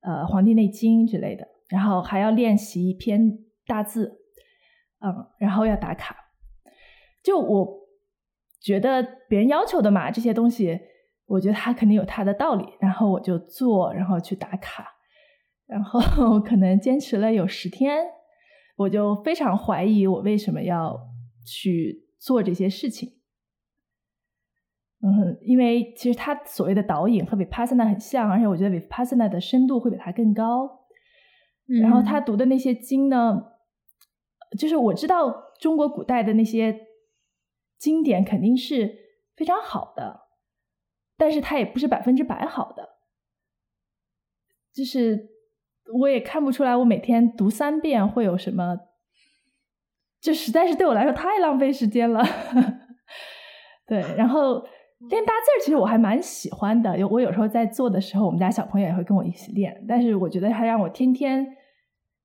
[0.02, 1.48] 呃《黄帝内经》之类的。
[1.70, 4.20] 然后还要练习一篇大字，
[5.00, 6.18] 嗯，然后要打卡。
[7.24, 7.88] 就我
[8.60, 10.78] 觉得别人要求的嘛，这些东西，
[11.28, 12.66] 我觉得他肯定有他的道理。
[12.82, 14.86] 然后我就做，然后去打卡。
[15.66, 18.06] 然后可能坚持了有十天，
[18.76, 21.00] 我就非常怀疑我为什么要
[21.48, 23.14] 去做这些事情。
[25.02, 30.86] 嗯，因为其实他所谓的导引和 Vipassana 很像，而且我觉得 Vipassana 的深度会比它更高。
[31.82, 33.44] 然后他读的那些经呢，
[34.58, 36.88] 就是我知道中国古代的那些
[37.78, 38.96] 经典肯定是
[39.36, 40.28] 非常好的，
[41.18, 42.90] 但是它也不是百分之百好的。
[44.74, 45.30] 就是
[46.00, 48.78] 我也看不出来，我每天读三遍会有什么，
[50.22, 52.24] 这实在是对我来说太浪费时间了。
[53.86, 54.66] 对，然后。
[55.10, 56.98] 练大字儿，其实我还蛮喜欢的。
[56.98, 59.86] 有我有时候在做的时候，我们家小朋友也会跟我一起练。
[59.88, 61.56] 但是我觉得他让我天天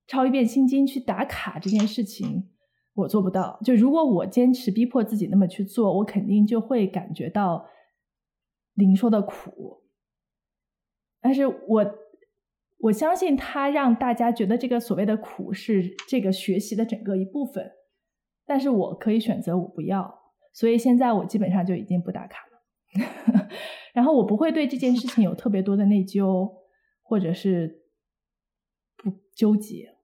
[0.07, 2.49] 抄一遍心经去打卡这件事情，
[2.95, 3.59] 我做不到。
[3.63, 7.67] 就如果我坚持逼迫自己那么去做，我肯定就会感觉到
[8.73, 9.83] 灵说的苦。
[11.21, 11.95] 但是我
[12.79, 17.71] 我相信他让大家觉得这个所谓的苦是这个学习的整个一部分。
[18.45, 20.19] 但是我可以选择我不要，
[20.51, 22.50] 所以现在我基本上就已经不打卡。
[23.93, 26.49] 然后我不会对这件事情有特别多的内疚，
[27.01, 27.83] 或者是
[28.95, 29.97] 不纠结。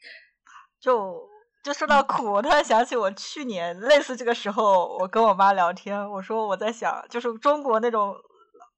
[0.80, 1.28] 就
[1.62, 8.14] 就说到苦，我突然想起我去年类似这个时候，我跟我妈聊天，我说我在想，就是中国那种，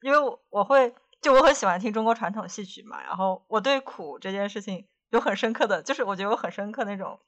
[0.02, 7.20] 因为我我会就我很喜欢听中国传统戏曲嘛，然后我对苦这件事情有很深刻的，就是我觉得我很深刻那种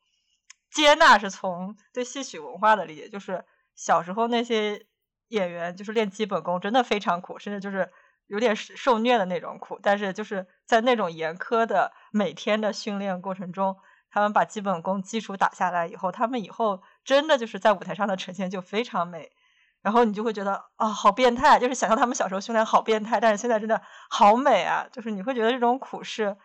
[0.73, 3.45] 接纳，是从对戏曲文化的理解，就是
[3.77, 4.87] 小时候那些。
[5.33, 7.91] 演员就是练基本功，真的非常苦，甚至就是
[8.27, 9.81] 有点受虐的那种苦。
[9.83, 13.77] 但是就是在那种严苛的每天的训练过程中，
[14.11, 19.33] 他们把基本功基础打下来以后，他们以后真的就是在舞台上的呈现就非常美。
[19.81, 24.87] 然后你就会觉得啊，好变态，就是想象他们小时候训练好变态，但是现在真的好美啊！
[24.93, 26.37] 就是你会觉得这种苦是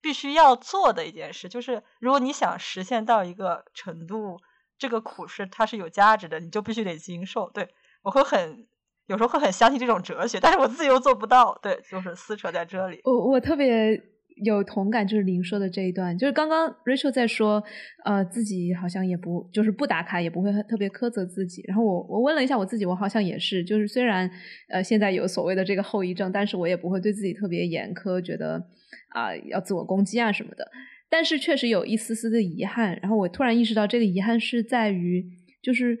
[0.00, 4.38] 必须要做的一件事，就是如果你想实现到一个程度，
[4.78, 7.50] 这个苦是它是有价值的，你就必须得经受。
[7.50, 7.74] 对。
[8.08, 8.66] 我会很
[9.06, 11.58] 有时候会很相信这种哲学，但是我自己又做不到。
[11.62, 12.98] 对，就是撕扯在这里。
[13.04, 14.02] 我我特别
[14.44, 17.62] 有同感，就是林说的这一段，就是刚刚 Rachel 在说，
[18.06, 21.62] 呃，自己好像也不就是不打卡，也不会特别苛责自己。
[21.68, 24.30] 然后我我问了一下我自己，我好像也是，就是虽然
[24.70, 28.64] 呃现在有所谓的这个后遗症，但是我也不会对自己特别严苛，觉得
[29.10, 30.66] 啊要自我攻击啊什么的。
[31.10, 32.98] 但是确实有一丝丝的遗憾。
[33.02, 35.24] 然后我突然意识到，这个遗憾是在于
[35.62, 35.98] 就是。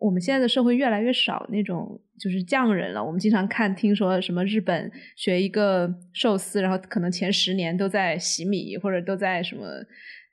[0.00, 3.04] 我们现在的社会越来越少那种就是匠人了。
[3.04, 9.84] 我们经常看听说什么日本学一个寿司，然后可能前十年都在洗米或者都在什么，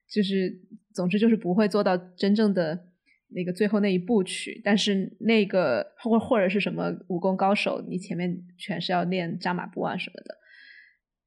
[0.10, 0.58] 就是
[0.94, 2.88] 总之就是不会做到真正的
[3.36, 4.62] 那个最后那一步去。
[4.64, 10.38] 但是那个或或者是什么武功高手，你前面全是要练扎马步啊什么的。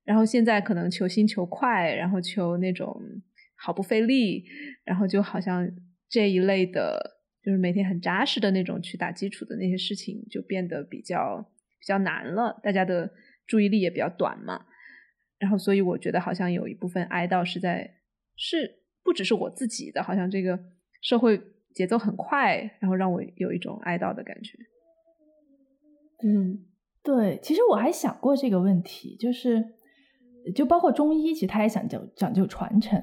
[0.03, 3.01] 然后现在可能求新求快，然后求那种
[3.55, 4.47] 毫不费力，
[4.83, 5.71] 然后就好像
[6.09, 11.41] 这一类的，就是每天很扎实的那种去打基础的那些事情，就变得比较
[11.79, 12.61] 比较难了。
[12.63, 13.11] 大家的
[13.47, 14.67] 注意力也比较短嘛。
[15.39, 17.91] 然后，所以我觉得好像有一部分哀悼是在
[18.37, 20.59] 是不只是我自己的，好像这个
[21.01, 21.41] 社会
[21.75, 24.59] 节奏很快，然后让我有一种哀悼的感觉。
[26.23, 26.67] 嗯，
[27.03, 29.75] 对，其实我还想过这个问题，就是。
[30.55, 32.99] 就包括中医，其实他也讲究讲究传承。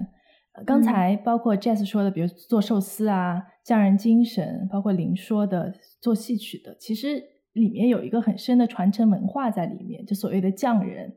[0.65, 10.05] 刚才包括 Jazz 说的，比如做寿司啊，匠人精神，包括林说的做戏曲的，其实里面有一个很深的传承文化在里面。
[10.05, 11.15] 就所谓的匠人，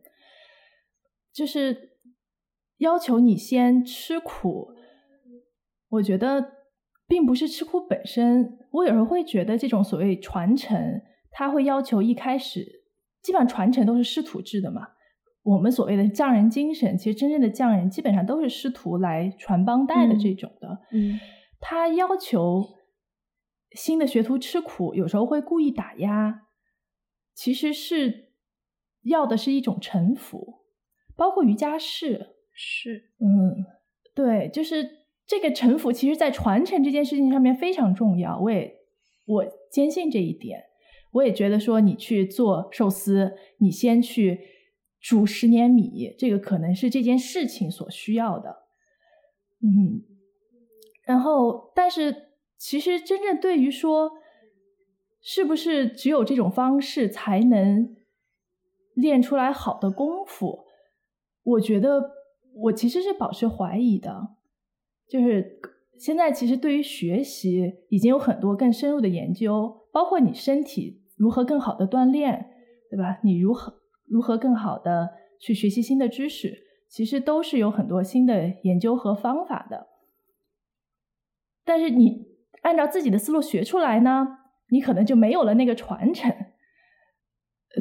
[1.33, 1.97] 就是
[2.79, 4.75] 要求你先吃苦。
[5.89, 6.53] 我觉得
[7.07, 12.85] 并不是吃苦本身，我有时候会觉得这种所谓传承，他会要求一开始，
[13.23, 14.89] 基本上传承都是师徒制的嘛。
[15.43, 20.69] 我们所谓的匠人精神，其实真正的匠人基本上都是师徒来传帮带的这种的。
[20.93, 21.19] 嗯，
[21.59, 22.63] 他要求
[23.73, 26.43] 新的学徒吃苦，有时候会故意打压，
[27.35, 28.33] 其实是
[29.05, 30.61] 要的是一种臣服。
[31.17, 33.65] 包括瑜伽士是，嗯，
[34.15, 34.87] 对，就是
[35.27, 38.39] 这个臣服，其实在传承这件事情上面非常重要。
[38.39, 38.75] 我也
[39.25, 40.65] 我坚信这一点，
[41.13, 44.60] 我也觉得说，你去做寿司，你先去。
[45.01, 48.65] 煮十年米，这个可能是这件事情所需要的，
[49.63, 50.05] 嗯，
[51.05, 54.13] 然后，但是其实真正对于说，
[55.23, 57.97] 是不是只有这种方式才能
[58.93, 60.67] 练出来好的功夫？
[61.43, 62.11] 我觉得
[62.55, 64.37] 我其实是保持怀疑的。
[65.09, 65.61] 就是
[65.99, 72.51] 现在，其实对于学习已经有很多更深入的研究，包括你身体如何更好的锻炼，
[72.91, 73.19] 对吧？
[73.25, 73.80] 你如何？
[74.11, 79.87] 如何更好的去学习新的知识，其实都是有很多新的研究和方法的。
[81.65, 82.27] 但是你
[82.63, 84.27] 按照自己的思路学出来呢，
[84.71, 86.35] 你可能就没有了那个传承，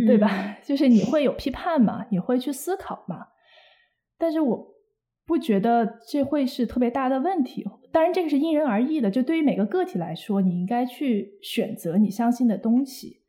[0.06, 0.60] 对吧？
[0.64, 3.30] 就是你会有批判嘛，你会去思考嘛。
[4.20, 4.76] 但是我
[5.26, 7.66] 不觉得这会是特别大的问题。
[7.92, 9.10] 当然，这个是因人而异的。
[9.10, 13.24] 就对于每个个体来说，你应该去选择你相信的东西，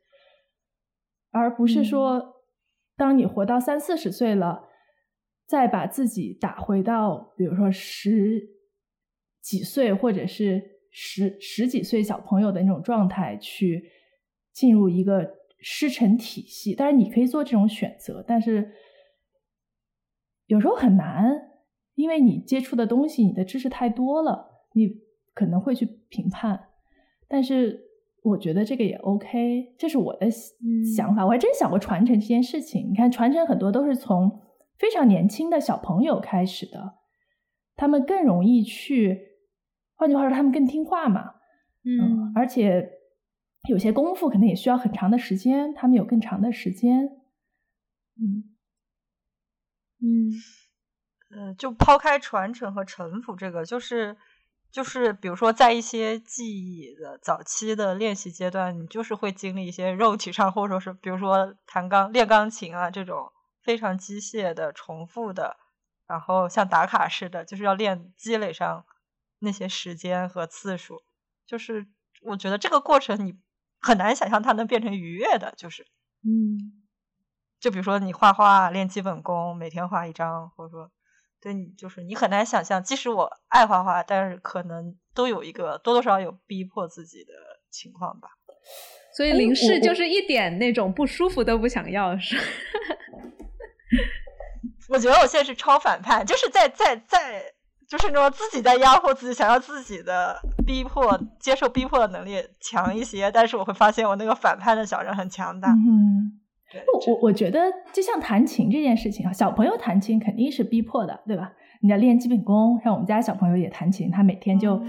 [1.31, 2.37] 而不是说。
[3.01, 4.69] 当你活到三四十岁了，
[5.47, 8.47] 再把自己打回到，比如说十
[9.41, 13.91] 几岁或者是十十几岁小朋友的那种状态，去
[14.53, 16.75] 进入一个师承体系。
[16.75, 18.71] 当然，你可以做这种选择，但是
[20.45, 21.35] 有时候很难，
[21.95, 25.01] 因为你接触的东西，你的知识太多了，你
[25.33, 26.69] 可能会去评判，
[27.27, 27.87] 但是。
[28.23, 30.31] 我觉得这个也 OK，这是我的
[30.95, 31.25] 想法。
[31.25, 32.91] 我还真想过传承这件事情。
[32.91, 34.43] 你看，传承很多都是从
[34.79, 36.99] 非常年轻的小朋友开始的，
[37.77, 39.39] 他们更容易去，
[39.95, 41.35] 换句话说，他们更听话嘛。
[41.83, 42.91] 嗯，而且
[43.69, 47.07] 有些功夫可能也需要很长的时间，他们有更长的时间。
[48.21, 48.45] 嗯
[50.03, 50.31] 嗯，
[51.31, 54.19] 呃，就抛开传承和臣服这个，就是。
[54.73, 65.57] 就是比如说，在一些记忆的早期的练习阶段，你就是会经历一些肉体上，或者说是比如说弹钢、练钢琴啊这种非常机械的、重复的，
[66.07, 68.85] 然后像打卡似的，就是要练积累上
[69.41, 71.03] 那些时间和次数。
[71.47, 71.89] 就是
[72.23, 73.35] 我觉得这个过程你
[73.81, 75.85] 很难想象它能变成愉悦的，就是
[76.23, 76.85] 嗯，
[77.59, 80.93] 就比如说你画画练基本功，每天画一张，或者说。
[81.43, 87.33] 对你就是你很难想象，即使我爱画画，但是可能都有一个多多少少有逼迫自己的
[87.71, 88.29] 情况吧。
[89.17, 92.37] 所以林氏就是一点那种不舒服都不想要，是？
[94.89, 97.43] 我觉得我现在是超反叛，就是在在在，
[97.89, 105.71] 就是那种自己在压迫自己，想要自己的逼迫、接受逼迫的能力强一些，但是我会发现我那个反叛的小人很强大。
[105.71, 106.40] 嗯。
[106.93, 107.61] 我我我觉得，
[107.93, 111.53] 就像弹琴这件事情啊，小朋友弹琴肯定是逼迫的，对吧？
[111.83, 114.81] 你要练基本功，像我们家小朋友也弹琴，他每天就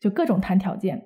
[0.00, 1.02] 就各种弹条件。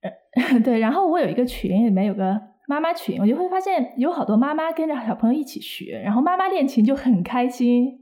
[0.00, 0.78] 呃， 对。
[0.78, 8.00] 然后我有一个群，里面有个妈妈群，我就会发现有好多妈妈跟着小朋友一起学，然后妈妈练琴就很开心，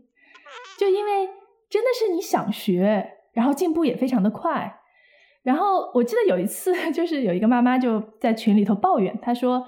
[0.78, 1.26] 就因为
[1.68, 4.80] 真的是你想学，然后进步也非常的快。
[5.42, 9.66] 然后我记得有一次， 就是有一个妈妈就在群里头抱怨，她说。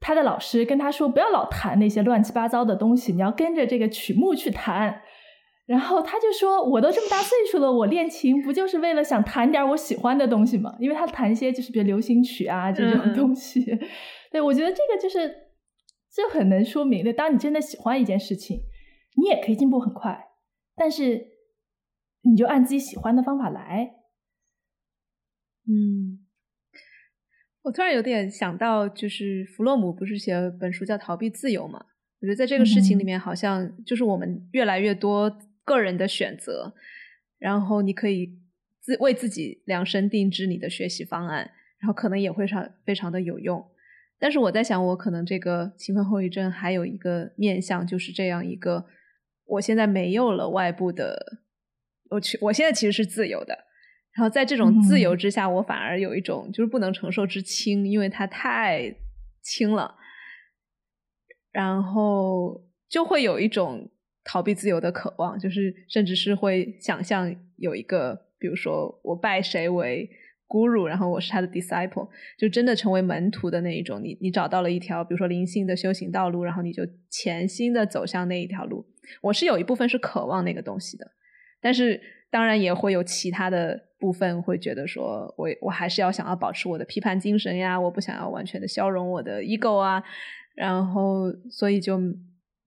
[0.00, 5.02] 他的老师跟他说：“不要老弹那些乱七八糟的东西，你要跟着这个曲目去弹。”
[5.66, 10.74] 然后他就说：“我都这么大岁数了，我练琴不就是为了想弹点我喜欢的东西吗？
[10.80, 13.64] 因为他弹一些就是比如流行曲啊这种东西。
[14.32, 15.28] 对我觉得这个就是
[16.12, 18.58] 就很能说明的，当你真的喜欢一件事情，
[19.16, 20.30] 你也可以进步很快，
[20.74, 21.28] 但是
[22.22, 23.96] 你就按自己喜欢的方法来。
[25.68, 26.26] 嗯，
[27.62, 31.84] 我突然有点想到，就是弗洛姆不是写本书叫《逃避自由》嘛？
[32.20, 36.74] 我觉得在这个事情里面，好像就是我们越来越多个人的选择，
[37.38, 38.38] 然后你可以
[38.80, 43.66] 自为自己量身定制你的学习方案，然后可能也会上非常的有用。
[44.18, 48.84] 但是我在想，我可能这个勤奋后遗症还有一个面向，就是这样一个，
[49.46, 51.40] 我现在没有了外部的，
[52.10, 53.66] 我去，我现在其实是自由的。
[54.12, 58.94] 然后在这种自由之下，我反而有一种就是不能承受之轻，因为它太
[59.42, 59.96] 轻了，
[61.52, 63.90] 然后就会有一种
[64.24, 70.10] 逃避自由的渴望，就是甚至是会想象有一个，比如说我拜谁为
[70.48, 74.02] guru，然后我是他的 disciple，就真的成为门徒的那一种。
[74.02, 78.84] 你你找到了一条，比如说灵性的修行道路，然后你就潜心的走向那一条路。
[79.22, 81.12] 我是有一部分是渴望那个东西的，
[81.60, 82.00] 但是
[82.30, 83.88] 当然也会有其他的。
[84.00, 90.02] 部分会觉得说，我我还是要想要保持我的批判精神呀，我不想要完全的消融我的 ego 啊，
[90.56, 92.00] 然后所以就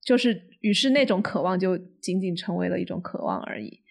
[0.05, 3.81] 就是于是那种渴望就仅仅成为了一种渴望而已。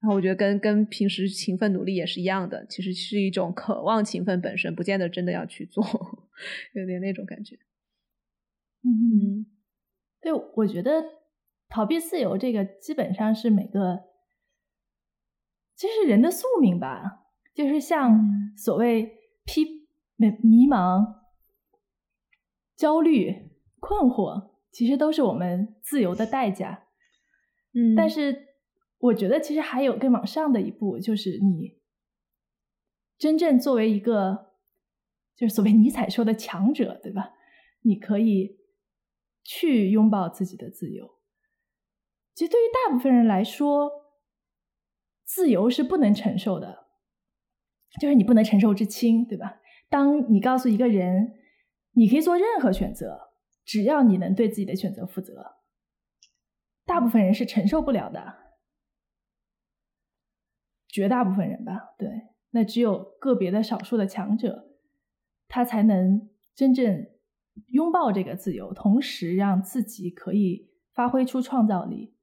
[0.00, 5.82] 然后我觉得跟跟平时勤奋努力也是一样的，其实是一种渴望勤奋本身，不见得真的要去做，
[6.74, 7.56] 有点那种感觉。
[8.84, 9.46] 嗯，
[10.22, 11.02] 对，我觉得
[11.68, 14.07] 逃避自由这个基本上是每个。
[15.78, 18.20] 这是人的宿命吧，就是像
[18.56, 21.20] 所谓批迷迷茫、
[22.74, 26.88] 焦虑、困惑，其实都是我们自由的代价。
[27.74, 28.48] 嗯，但是
[28.98, 31.78] 我觉得其实还有更往上的一步，就是你
[33.16, 34.54] 真正作为一个，
[35.36, 37.34] 就是所谓尼采说的强者，对吧？
[37.82, 38.58] 你可以
[39.44, 41.08] 去拥抱自己的自由。
[42.34, 44.07] 其实对于大部分人来说。
[45.28, 46.86] 自由是不能承受的，
[48.00, 49.60] 就是你不能承受之轻，对吧？
[49.90, 51.34] 当你告诉一个人，
[51.92, 53.30] 你可以做任何选择，
[53.62, 55.56] 只要你能对自己的选择负责，
[56.86, 58.36] 大部分人是承受不了的，
[60.88, 62.08] 绝大部分人吧，对，
[62.52, 64.70] 那只有个别的少数的强者，
[65.46, 67.06] 他才能真正
[67.66, 72.14] 拥抱这个自由，同时让自己可以发挥出创造力，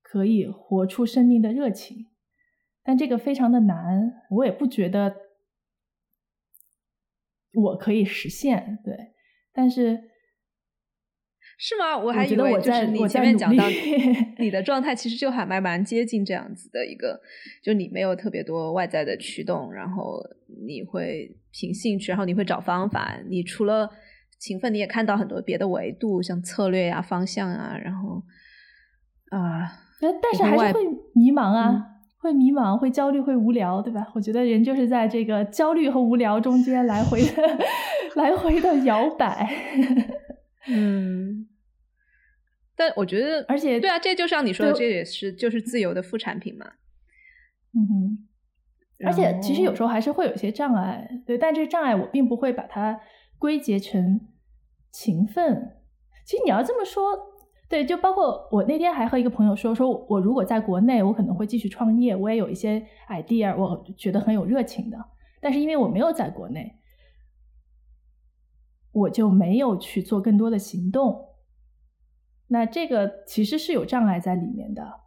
[0.00, 2.06] 可以活出生命的热情。
[2.86, 5.12] 但这个非常的难，我也不觉得
[7.52, 8.78] 我可以实现。
[8.84, 8.96] 对，
[9.52, 10.04] 但是
[11.58, 11.98] 是吗？
[11.98, 13.64] 我还以为我在你前面讲到
[14.38, 17.20] 你的状态，其实就还蛮蛮接近这样子的一个，
[17.60, 20.22] 就你没有特别多外在的驱动，然后
[20.64, 23.18] 你会凭兴趣，然后你会找方法。
[23.28, 23.90] 你除了
[24.38, 28.22] 勤奋，你也看到很多别的维度，像策略呀、方向啊，然后
[29.30, 29.66] 啊，
[30.22, 30.84] 但是还是会
[31.14, 31.94] 迷茫啊。
[32.26, 34.10] 会迷茫，会焦虑，会无聊，对吧？
[34.14, 37.58] 我觉得人就是在这个焦虑和无聊中间来回的、
[38.16, 39.48] 来回的摇摆。
[40.68, 41.46] 嗯，
[42.74, 46.66] 但我觉得，而且对啊，这就像你说的，这也是就是自由的副产品嘛。
[47.72, 48.18] 嗯哼。
[49.04, 53.00] 而且其实有时候还是会有一些障碍，对，但这个障碍我并不会把它
[53.38, 54.20] 归结成
[54.90, 55.76] 勤奋。
[56.24, 57.35] 其实你要这么说。
[57.68, 64.96] 对，就包括我那天还和一个朋友说，说我如果在国内，我可能会继续创业，我也有一些 idea，我觉得很有热情的。
[65.40, 66.76] 但是因为我没有在国内，
[68.92, 71.34] 我就没有去做更多的行动。
[72.46, 75.00] 那这个其实是有障碍在里面的。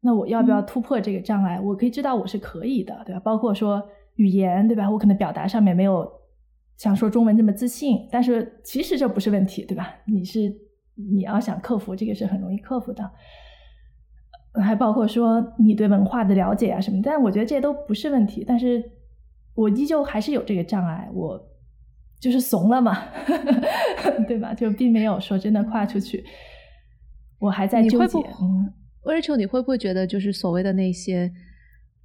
[0.00, 1.60] 那我要不要突破这个障碍？
[1.60, 3.20] 我可以知道我是可以的，对吧？
[3.20, 4.90] 包括说语言，对吧？
[4.90, 6.10] 我可能表达上面没有
[6.76, 9.94] 像说中文这么自信，但是其实这不是问题，对吧？
[10.06, 10.69] 你是。
[11.12, 13.10] 你要想克服这个是很容易克服的，
[14.62, 18.44] 还包括说你对文化的了解啊什么，但我觉得这些都不是问题。
[18.46, 18.82] 但是
[19.54, 21.40] 我依旧还是有这个障碍，我
[22.20, 22.96] 就是怂了嘛，
[24.28, 24.52] 对吧？
[24.54, 26.24] 就并没有说真的跨出去，
[27.38, 28.18] 我还在纠结。
[28.40, 28.72] 嗯
[29.04, 31.32] ，Rachel，你会不会觉得就是所谓的那些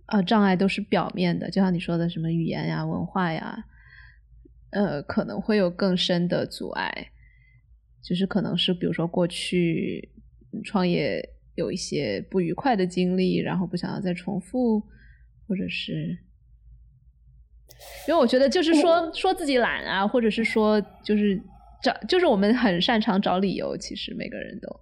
[0.08, 1.50] 呃障碍都是表面的？
[1.50, 3.66] 就像你说的什么语言呀、文化呀，
[4.72, 7.10] 呃，可能会有更深的阻碍。
[8.08, 10.14] 就是可能是比如说过去
[10.64, 14.80] 创业有一些不愉快的经历，然后不想要再重复，
[15.48, 16.16] 或者是
[18.08, 21.42] 因为我觉得就是说说自己懒啊，或者是说就是
[21.82, 24.80] 找就是我们很擅长找理由，其实每个人都，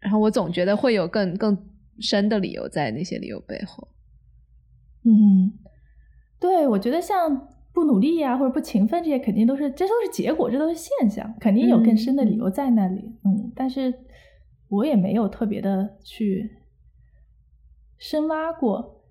[0.00, 1.70] 然后我总觉得会有更更
[2.00, 3.88] 深的理由在那些理由背后。
[5.04, 5.52] 嗯，
[6.40, 7.52] 对，我觉得像。
[7.76, 13.12] 不努力呀、或者不勤奋，这些肯定都是这都是结果，这都是现象，肯定有更深的理由在那里。
[13.22, 13.92] 嗯，但是
[14.70, 16.56] 我也没有特别的去
[17.98, 19.04] 深挖过。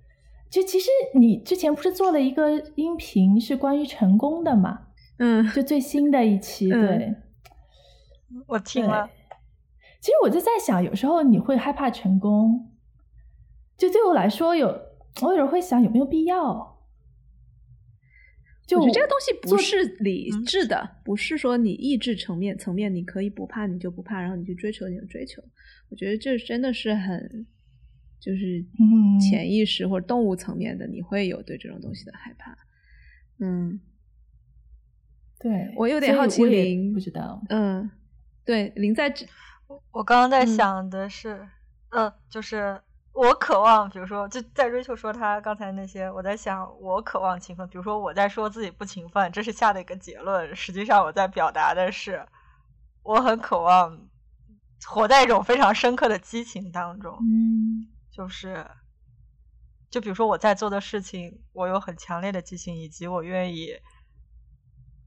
[0.49, 4.87] 就其实你之前不是做了一个音频是关于成功的嘛？
[5.19, 7.15] 嗯，就最新的一期， 嗯对。
[8.47, 9.07] 我听了，
[10.01, 12.71] 其实我就在想，有时候你会害怕成功，
[13.77, 14.67] 就对我来说有，
[15.21, 16.74] 我有时候会想有没有必要。
[18.65, 25.43] 就我觉得这个东西不是理嗯智的，不是说你意志层面层面你可以不怕你就不怕，然后你去追求你的追求。
[25.89, 27.45] 我觉得这真的是很
[28.19, 32.57] 就是嗯潜意识或者动物层面的，你会有对这种东西的害怕。
[33.39, 33.79] 嗯
[35.37, 37.91] 对，我有点好奇林不知道，嗯，
[38.43, 39.27] 对，林在这
[39.91, 41.47] 我刚刚在嗯想的是，
[41.89, 42.81] 嗯、就是
[43.15, 47.65] 我渴望，比如说，就在瑞秋说他刚才那些，我在想，我渴望勤奋。
[47.69, 50.53] 比如说，我在说自己不勤奋，这是下的一个结论。
[50.53, 52.27] 实际上，我在表达的是，
[53.03, 54.09] 我很渴望
[54.85, 57.17] 活在一种非常深刻的激情当中。
[57.21, 58.69] 嗯就是，
[59.89, 63.79] 就比如说我在做的事情，我有很强烈的激情，以及我愿意，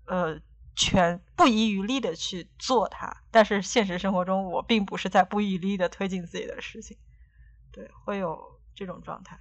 [0.06, 0.40] 呃，
[0.74, 3.22] 全不遗余力的去做它。
[3.30, 7.07] 但是现实生活中，我并不是在不遗余力的推进自己的事情，对，
[8.09, 8.38] 会有
[8.74, 9.38] 这种状态。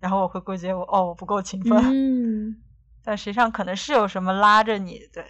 [0.00, 2.54] 然后我会归结我哦，我不够勤奋， 嗯
[3.02, 5.24] 但实际上可能是有什么拉着你，对，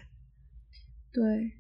[1.11, 1.51] 对，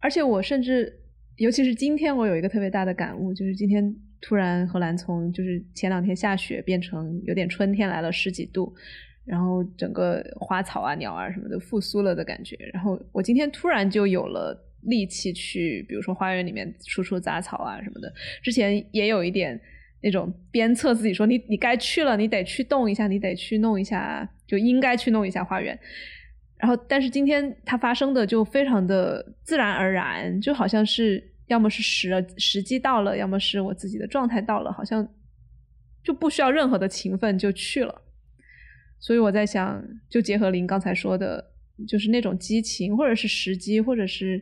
[0.00, 1.02] 而且我甚至，
[1.36, 8.74] 尤其是今天，我有一个特别大的感悟，就是今天突然荷兰从就是前两天下雪变成有点春天来了十几度，
[9.26, 12.56] 然后整个花草啊、鸟啊什么的复苏了的感觉。
[12.72, 18.12] 然后我今天突然就有了力气去，比如说花园里面除除杂草啊什么的。
[18.42, 19.60] 之前也有一点
[20.02, 25.78] 那种鞭策自己说你你该去了，你得去动一下，你得去弄一下，就应该去弄一下花园。
[26.58, 35.08] 然后，但是今天它发生的就非常的自然而然，就好像是要么是时时机到了，要么是我自己的状态到了，好像
[36.04, 38.02] 就不需要任何的勤奋就去了。
[38.98, 41.42] 所以我在想，就结合您刚才说的，
[41.88, 44.38] 就是那种激情，或者是时机，或者是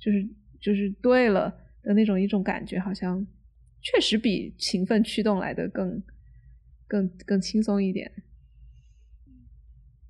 [0.00, 0.26] 就是
[0.58, 3.26] 就是对了的那种一种感觉，好像
[3.80, 6.02] 确实比勤奋驱动来的更
[6.86, 8.10] 更更轻松一点。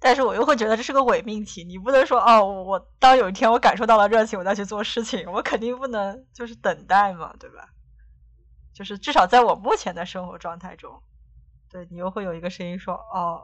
[0.01, 7.69] 但是我又会觉得这是个伪命题，你不能说哦，我当有一天我感受到了热情，我再去做事情，我肯定不能就是等待嘛，对吧？
[8.73, 11.03] 就是至少在我目前的生活状态中，
[11.69, 13.43] 对你又会有一个声音说哦，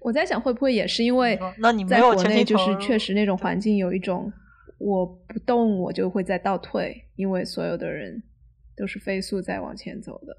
[0.00, 4.30] 我在想，会不会也是因为那你没在有全国内就是确实那种环境有一种
[4.76, 8.22] 我不动我就会在倒退，因为所有的人
[8.78, 10.36] 都是飞速在往前走的。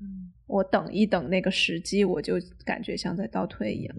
[0.00, 3.96] 嗯我等一等那个时机，我就感觉像在倒退一样。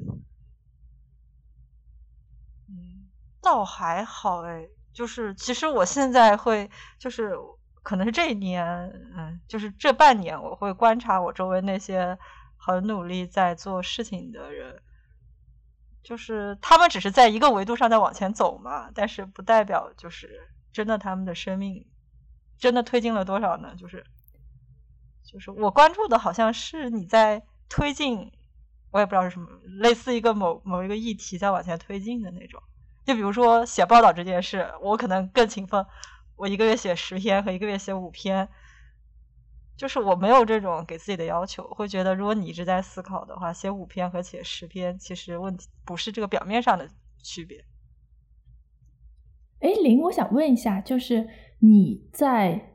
[2.69, 3.09] 嗯，
[3.41, 6.69] 倒还好哎，就是其实我现在会
[6.99, 7.33] 就是
[7.81, 8.63] 可能是这一年，
[9.15, 12.15] 嗯，就是这半年我会观察我周围那些
[12.57, 14.79] 很努力在做事情的人，
[16.03, 20.29] 就是他们只是在一个维度上在往前走嘛，但是不代表就是
[20.71, 21.87] 真的他们的生命
[22.63, 23.75] 真的推进了多少呢？
[23.75, 24.05] 就是
[25.21, 28.31] 就是我关注的好像是你在推进，
[28.89, 29.49] 我也不知道是什么，
[29.81, 32.63] 类似一个某某一个议题在往前推进的那种。
[33.03, 35.85] 就比如说写报道这件事，我可能更勤奋，
[36.37, 38.47] 我一个月写十篇和一个月写五篇，
[39.75, 46.87] 就是我没有这种给自己的要求，会觉得如果你一直在思考的话，写五篇和写十篇，其实问题不是这个表面上的
[47.21, 47.65] 区别。
[49.59, 51.25] 哎，林，我想问一下，就是
[51.65, 52.73] 你在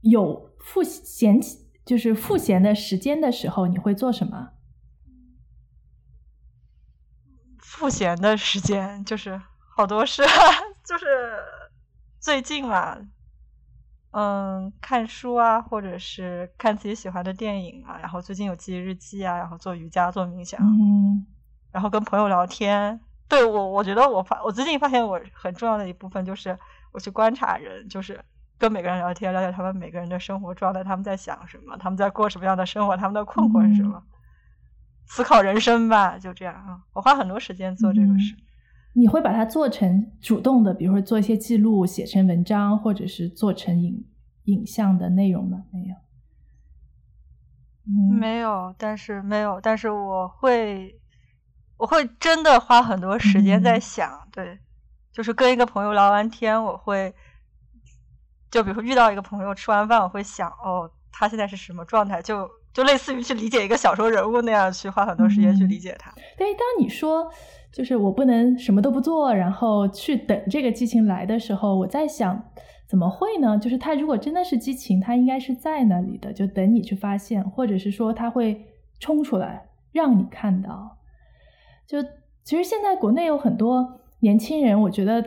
[0.00, 1.38] 有赋闲
[1.86, 4.50] 就是赋闲的时间的时候，你会做什么？
[7.60, 9.40] 赋闲的时间就是
[9.76, 10.24] 好多事，
[10.84, 11.06] 就是
[12.18, 12.98] 最近嘛，
[14.10, 21.24] 嗯，看书啊，或者是看自己喜欢的电影啊，然后最近有记日记啊，然后做瑜伽、做冥想，嗯
[21.70, 23.00] 然后跟朋友聊天。
[23.28, 26.56] 对我，我觉得我发我最近发现我很重要的一部分就是
[26.94, 28.18] 我去观察人，就是
[28.56, 34.00] 跟每个人聊天，了解他们每个人的生活状态，他们在想什么，他们在过什么样的生活，他们的困惑是什么，
[35.06, 36.80] 思考人生吧，就这样啊。
[36.92, 38.36] 我花很多时间做这个事。
[38.94, 44.06] 你会把它做成主动的，比如说做一些记录，写成文章，或者是做成影
[44.44, 45.64] 影像的内容吗？
[45.72, 45.96] 没有。
[47.86, 50.98] 嗯，没有，但是没有，但是我会，
[51.76, 54.58] 我会真的花很多时间在嗯想，对，
[55.14, 57.14] 就是跟一个朋友聊完天，我会，
[58.50, 62.20] 就比如说遇到一个朋友吃完饭，我会想，哦，他现在是什么状态？
[62.20, 66.12] 就就类似于去理解一个小说人物那样，去花很多时间去理解他。
[66.36, 67.30] 对，当你说
[67.72, 72.50] 就是我不能什么都不做，然后去等这个激情来的时候，我在想，
[72.88, 73.56] 怎么会呢？
[73.56, 78.66] 就是他如果真的是激情，他应该是在那里的，就等你去发现，或者是说他会
[78.98, 80.98] 冲出来让你看到。
[81.86, 82.02] 就
[82.42, 85.22] 其实现在国内有很多年轻人，我觉得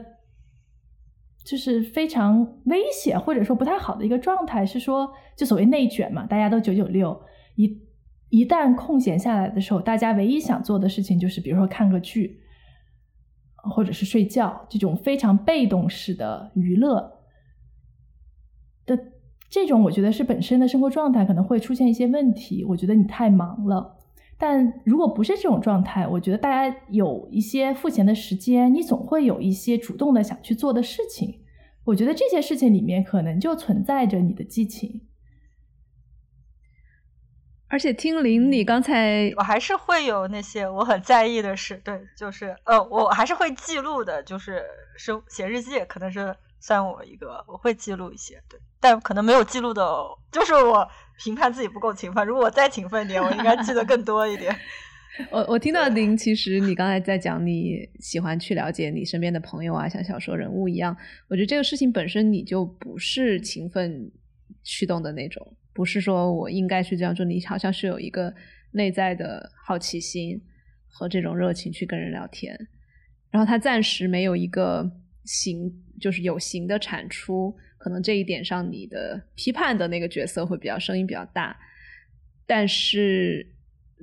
[1.45, 7.21] 就是非常危险或者说不太好的一个状态，是说就所谓内卷嘛，大家都九九六。
[7.55, 7.79] 一
[8.29, 12.41] 一旦空闲下来的时候，大家唯一想做的事情就是，比如说看个剧，
[13.71, 17.19] 或者是睡觉，这种非常被动式的娱乐
[18.87, 18.97] 的
[19.49, 22.65] 这种，我觉得是本身的生活状态可能会出现一些问题。
[22.65, 23.96] 我觉得你太忙了，
[24.39, 31.43] 但如果不是这种状态，我觉得大家有一些赋闲的时间，你总会有一些主动的想去做的事情。
[31.85, 35.01] 我觉得这些事情里面可能就存在着你的激情。
[37.69, 44.63] 而且听林，你刚才我还是会有那些我很在意的事，对，就是呃，我还是会记录的，就是
[44.97, 49.83] 是写日记，可能是算我一个，我会记录一些，对，但可能没有记录的，
[50.31, 50.87] 就是我
[51.23, 54.55] 评判自己不够勤奋， 如果我再勤奋一点，我应该记得更多一点。
[55.31, 60.95] 我我听到林，其实你刚才在讲你喜欢去了解你身边的朋友啊，像小说人物一样，
[61.27, 64.11] 我觉得这个事情本身你就不是勤奋
[64.63, 65.55] 驱动的那种。
[65.73, 68.33] 不是说我应该去这样做，你好像是有一个
[68.71, 70.39] 内在的好奇心
[70.87, 72.55] 和这种热情去跟人聊天，
[73.31, 74.91] 然后他暂时没有一个
[75.23, 77.55] 形，就是有形的产出，
[77.87, 81.57] 可能这一点上你的批判的那个角色会比较声音比较大，
[82.45, 83.47] 但是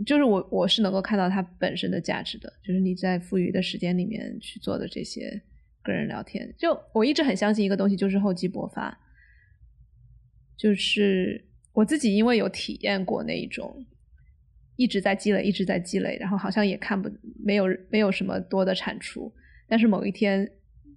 [0.06, 5.42] 就是我我是能够看到它本身的价值的，就是你在富余的时间里面去做的这些
[5.82, 8.98] 跟人聊天，就我一直很相信一个东西，就是厚积薄发，
[10.56, 11.44] 就是。
[11.74, 13.84] 我自己因为有体验过那一种
[14.76, 17.10] 一直在积累、一直在积累，然后好像也看不
[17.44, 19.34] 没有没有什么多的产出，
[19.66, 20.48] 但是某一天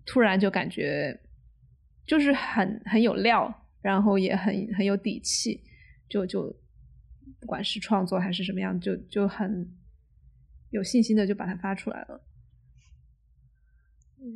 [0.05, 1.19] 突然就感觉
[2.08, 5.62] 就是很很有料，然后也很很有底气，
[6.10, 6.43] 就就
[7.39, 9.70] 不管是创作还是什么样，就就很
[10.72, 12.24] 有信心的就把它发出来了。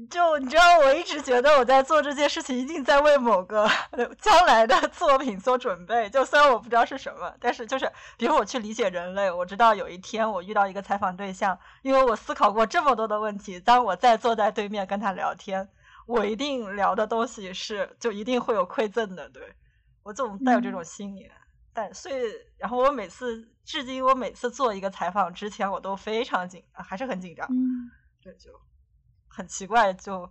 [0.09, 3.67] 就你知道，我一直觉得我在做这件事情，一定在为某个
[4.22, 6.09] 将来的作品做准备。
[6.09, 15.67] 就虽然我不知道是什么，但是就是，比如我去理解人类，我知道有一天我遇到一个采访对象，因为我思考过这么多的问题，当我再坐在对面跟他聊天，
[16.12, 19.30] 我一定聊的东西是，就一定会有馈赠的。
[19.30, 19.41] 对
[20.03, 21.30] 我总带有这种心理，
[21.74, 22.16] 但所以，
[22.57, 27.47] 然后我每次，至今我每次做一个采访之前，我都非常紧，还是很紧张。
[27.49, 27.89] 嗯，
[28.22, 28.51] 对，就。
[29.34, 30.30] 很奇怪，就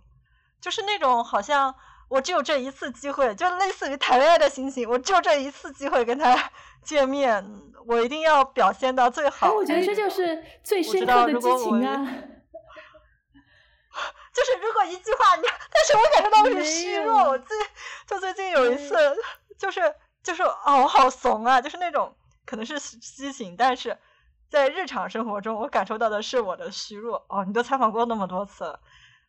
[0.59, 1.73] 就是那种好像
[2.07, 6.51] 我只有这一次机会，就类似于谈恋爱的心情，我只有这一次机会跟他
[6.85, 7.43] 见面，
[7.87, 9.51] 我一定要表现到最好。
[9.53, 12.07] 我觉得这就是最深刻的激情啊！
[14.33, 17.29] 就是如果一句话，你 但是我感受到是虚弱。
[17.29, 17.57] 我最
[18.07, 18.95] 就最近有一次，
[19.57, 19.81] 就是
[20.23, 21.61] 就是哦，我好怂啊！
[21.61, 22.15] 就是那种
[22.45, 23.97] 可能是激情，但是。
[24.49, 27.25] 在日常生活中，我感受到的是我的虚弱。
[27.29, 28.77] 哦，你都采访过那么多次，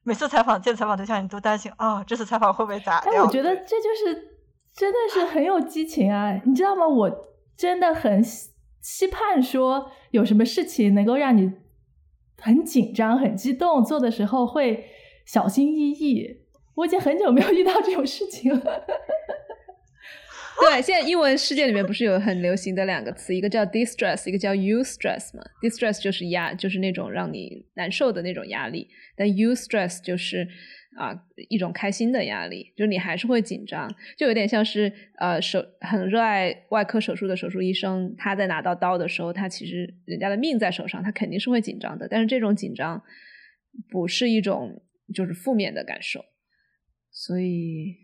[0.03, 3.23] 每次采访见采访对象，你都担心啊，这次采访会不会砸掉？
[3.23, 4.41] 我觉得这就是
[4.75, 6.33] 真的是很有激情啊！
[6.45, 6.85] 你知道吗？
[6.89, 7.09] 我
[7.57, 8.21] 真的很
[8.81, 11.53] 期盼说有什么事情能够让你
[12.43, 14.85] 很紧张、很激动，做的时候会
[15.25, 16.43] 小心翼翼。
[16.75, 18.85] 我已经很久没有遇到这种事情了。
[20.61, 25.43] 对，现在英文世界里面不是有很流行的两个词，一个叫 distress，一个叫 you stress 嘛。
[25.61, 30.47] distress 就是压，就是那种让你难受的那种压力，但 you stress 就是
[30.97, 31.15] 啊
[31.49, 43.03] 一种开心的压力，就是你还是会紧张，就有点像是呃手很热爱外科手术的手术医生，他在拿到刀的时候，他其实人家的命在手上，他肯定是会紧张的，但是这种紧张
[43.91, 44.83] 不是一种
[45.15, 46.25] 就是负面的感受，
[47.11, 47.97] 所以。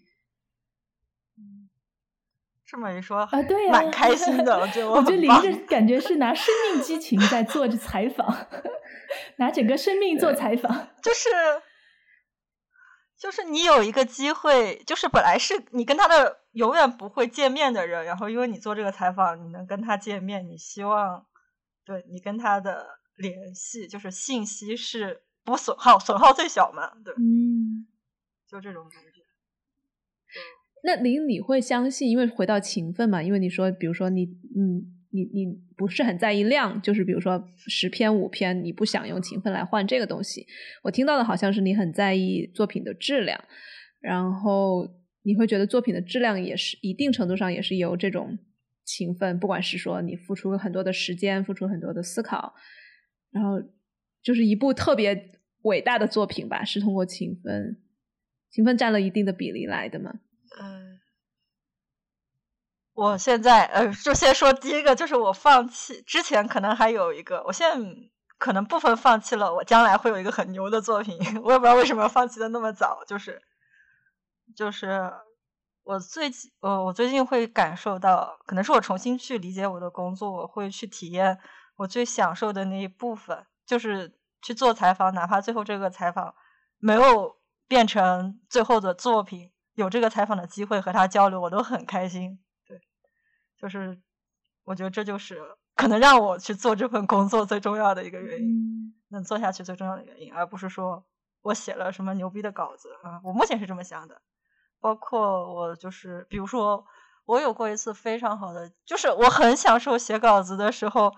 [2.70, 4.52] 这么一说啊，对呀，蛮开心的。
[4.60, 8.46] 我觉得，我觉得林着感觉是拿生命激情在做着采访，
[9.38, 10.70] 拿整个生命做采访，
[11.02, 11.30] 就是
[13.18, 21.26] 就是你有一个机会，就是本来是你跟他的永远不会见面的人，然后因为你做这个采访，你能跟他见面，你希望
[21.84, 26.92] 对你跟他的联系，就是信息是不损耗，损耗最小嘛？
[27.04, 27.88] 对，嗯，
[28.46, 29.22] 就这种感觉。
[30.84, 32.08] 那您，你会相信？
[32.08, 35.46] 因为回到勤奋嘛，因为你说，比如说你，嗯，你你
[35.76, 40.46] 不是很在意量，就是比如说十篇五篇，你不想用勤奋来换这个东西。
[40.82, 43.42] 我听到的好像是你很在意作品的质量，
[44.00, 44.88] 然后
[45.22, 48.38] 你会觉得作品的质量也是一定程度上也是由这种
[48.84, 52.54] 勤奋，不管是说你付出很多的时间，付出很多的思考，
[53.30, 53.60] 然后
[54.22, 55.32] 就是一部特别
[55.62, 57.78] 伟大的作品吧，是通过勤奋，
[58.50, 60.20] 勤奋占了一定的比例来的吗？
[60.60, 60.87] 嗯，
[62.98, 67.78] 我现在呃，就先说第一个，就是我放弃之前可能还有一个，我现在
[68.38, 73.40] 可能部分放弃了，我将来会有一个很牛的作品， 我也不知道为什么放弃的那么早，就是
[74.56, 75.12] 就是。
[75.84, 81.38] 我最近，呃，我最近会感受到，可能是我重新去理解我的工作，我会去体验
[81.76, 86.34] 我最享受的那一部分，就是去做采访，哪怕最后这个采访
[86.76, 87.36] 没有
[87.66, 92.38] 变成最后的作品，有这个采访的机会和他交流，我都很开心。
[93.58, 93.98] 对，就是
[94.64, 95.40] 我觉得这就是
[95.74, 101.04] 可能让我去做这份工作最重要的一个原因，能做下去最重要的原因，而不是说
[101.42, 104.20] 我写了什么牛逼的稿子啊，我目前是这么想的。
[104.80, 106.86] 包括我就是，比如说，
[107.24, 111.12] 我有过一次非常好的，就是我很享受写稿子的时候，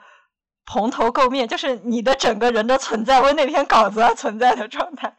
[0.64, 5.14] 蓬头垢面，就是你的整个人的存在为那篇稿子而存在的状态。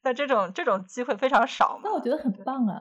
[0.00, 1.78] 但这种这种机会非常少。
[1.84, 2.80] 那我觉得很棒啊。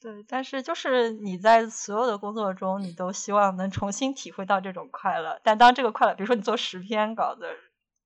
[0.00, 5.40] 对，但是就是你在所有的工作中，你都希望能重新体会到这种快乐。
[5.42, 7.44] 但当这个快乐，比如说你做十篇稿子，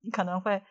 [0.00, 0.62] 你可能会。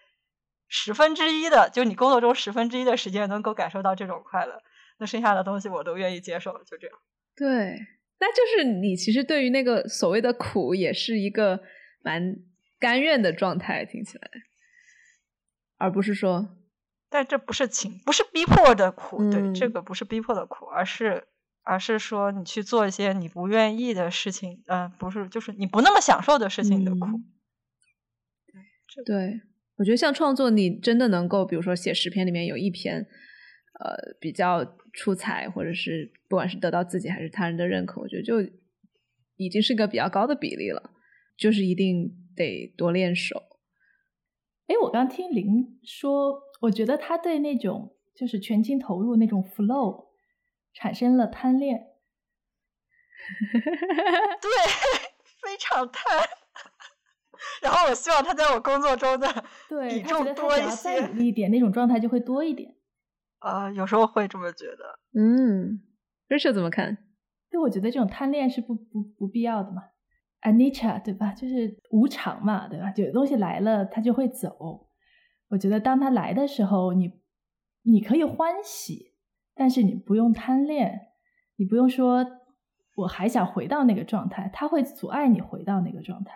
[0.73, 4.63] 十分之一的，就你工作中十分之一的时间能够感受到这种快乐，
[4.99, 6.97] 那剩下的东西我都愿意接受，就这样。
[7.35, 7.77] 对，
[8.21, 11.61] 那就是你其实对于那个所谓的苦，也是一个
[12.01, 12.37] 蛮
[12.79, 14.29] 甘愿的状态，听起来，
[15.77, 16.55] 而不是说，
[17.11, 21.27] 但这不是情，不是逼迫的苦，对，这个不是逼迫的苦，而是
[21.61, 27.05] 而是说你去做一些你不愿意的事情，嗯，不是，就是你不那么享受的事情的苦。
[29.05, 29.41] 对。
[29.77, 33.07] 我觉得像创作，你真的能够，比如说写十篇里面有一篇，
[33.79, 38.41] 呃，比较出彩，或者是不管是得到自己还是他人的认可，我觉得就
[39.37, 40.91] 已经是一个比较高的比例了。
[41.35, 43.41] 就是一定得多练手。
[44.67, 50.07] 哎，我刚听林说，我觉得他对那种就是全情投入那种 flow
[50.73, 51.87] 产生了贪恋。
[54.41, 54.49] 对，
[55.41, 56.17] 非常贪。
[57.61, 59.27] 然后我希望他在我工作中的
[59.89, 62.75] 比重多一些，努力一点，那种状态就会多一点。
[63.39, 64.99] 啊，有时候会这么觉得。
[65.19, 65.81] 嗯
[66.29, 66.97] ，Rachel 怎么看？
[67.49, 69.81] 就我觉得这种贪恋是不不不必要的嘛
[70.41, 71.33] ，Anisha 对吧？
[71.33, 72.93] 就是无常嘛，对吧？
[72.95, 74.90] 有的东西来了，它就会走。
[75.51, 77.11] 我觉得当他来的时候，你
[77.83, 79.13] 你可以欢喜，
[79.53, 81.07] 但是你不用贪恋，
[81.57, 82.25] 你不用说
[82.95, 86.33] 我还想回到那个状态，它会阻碍你回到那个状态。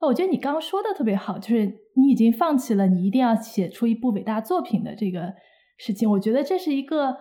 [0.00, 5.32] 我觉得你刚刚说的特别好，就是你已经放弃了你一定要写出一部伟大作品的这个
[5.78, 6.10] 事情。
[6.10, 7.16] 我觉得这是一个，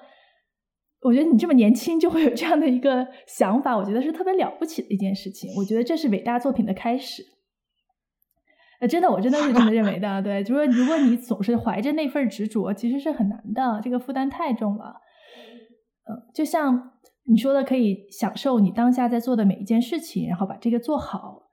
[1.02, 5.50] 我觉得你这么年轻就会有这样的一个想法，我觉得是特别了不起的一件事情。
[5.58, 7.24] 我觉得这是伟大作品的开始。
[8.82, 10.22] 呃，真的，我真的是这么认为的。
[10.24, 14.96] 对，就是如果你总是怀着那份执着，其实是很难的，这个负担太重了。
[16.10, 16.94] 嗯，就像
[17.26, 21.44] 你说的，可以享受你当下在做的每一件事情，然后把这个做好。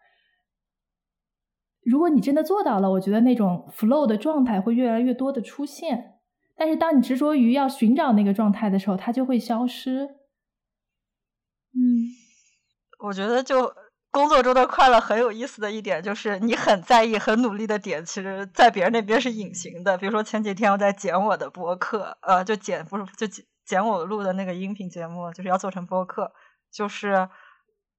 [1.85, 6.15] 如果你真的做到了，我觉得那种 flow 的状态会越来越多的出现。
[6.57, 10.07] 但是当你执着于要寻找那个状态的时候，它就会消失。
[11.75, 12.09] 嗯，
[13.05, 13.71] 我觉得就
[14.11, 19.97] 工作中的快乐很有意思的一点，就是你很在意、很努力的点，其实在别人那边是隐形的。
[19.99, 26.33] 比如说前几天我在剪我的播客，呃，就剪不是就剪剪我录的那个音频节目，就是要做成播客，
[26.73, 27.29] 就是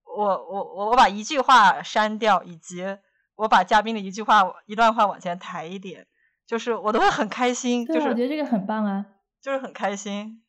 [0.03, 2.97] 我我我我把一句话删掉，以及。
[3.35, 6.07] 我把嘉宾的一句话、一段话往前抬一点，
[6.45, 7.85] 就是我都会很开心。
[7.87, 9.05] 就是我觉得这个很棒啊，
[9.41, 10.43] 就是很开心。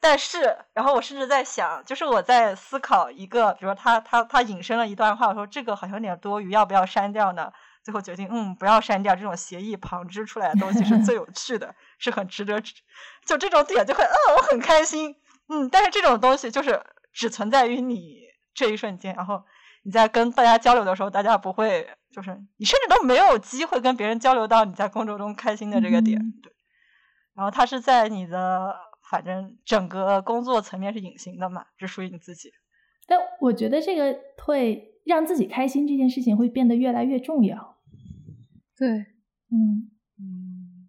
[0.00, 7.52] 但是，然后我甚至在想，就是我在思考一个，比如说他他他引申了一段话，我说这个好像有点多余，要不要删掉呢？
[7.84, 9.14] 最后决定，嗯，不要删掉。
[9.16, 12.60] 这种协议旁支出来的东西是最有趣的，是很值得。
[13.26, 15.16] 就这种点就会，嗯，我很开心。
[15.48, 16.82] 嗯，但是这种东西就是
[17.12, 18.18] 只存在于你
[18.54, 19.42] 这一瞬间，然后。
[19.84, 26.52] 你在跟大家交流的时候，大家不会，就是你甚至都没有机会跟别人交流到你在工作中开心的这个点，对。
[27.34, 28.76] 然后他是在你的
[29.10, 32.52] 反正整个工作层面是隐形的嘛，只属于你自己。
[33.06, 37.78] 但我觉得这个会让自己开心这件事情会变得越来越重要。
[38.76, 38.88] 对，
[39.50, 40.88] 嗯嗯，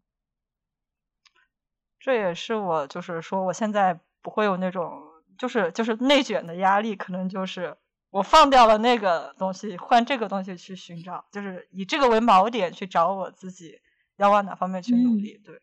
[1.99, 5.01] 这也是我就是说我现在不会有那种
[5.37, 7.77] 就是就是内卷的压力，可能就是。
[8.11, 13.79] 我放掉了那个东西，换这个东西去寻找，就是以这个为锚点去找我自己
[14.17, 15.39] 要往哪方面去努力。
[15.45, 15.61] 对，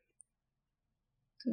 [1.43, 1.53] 对，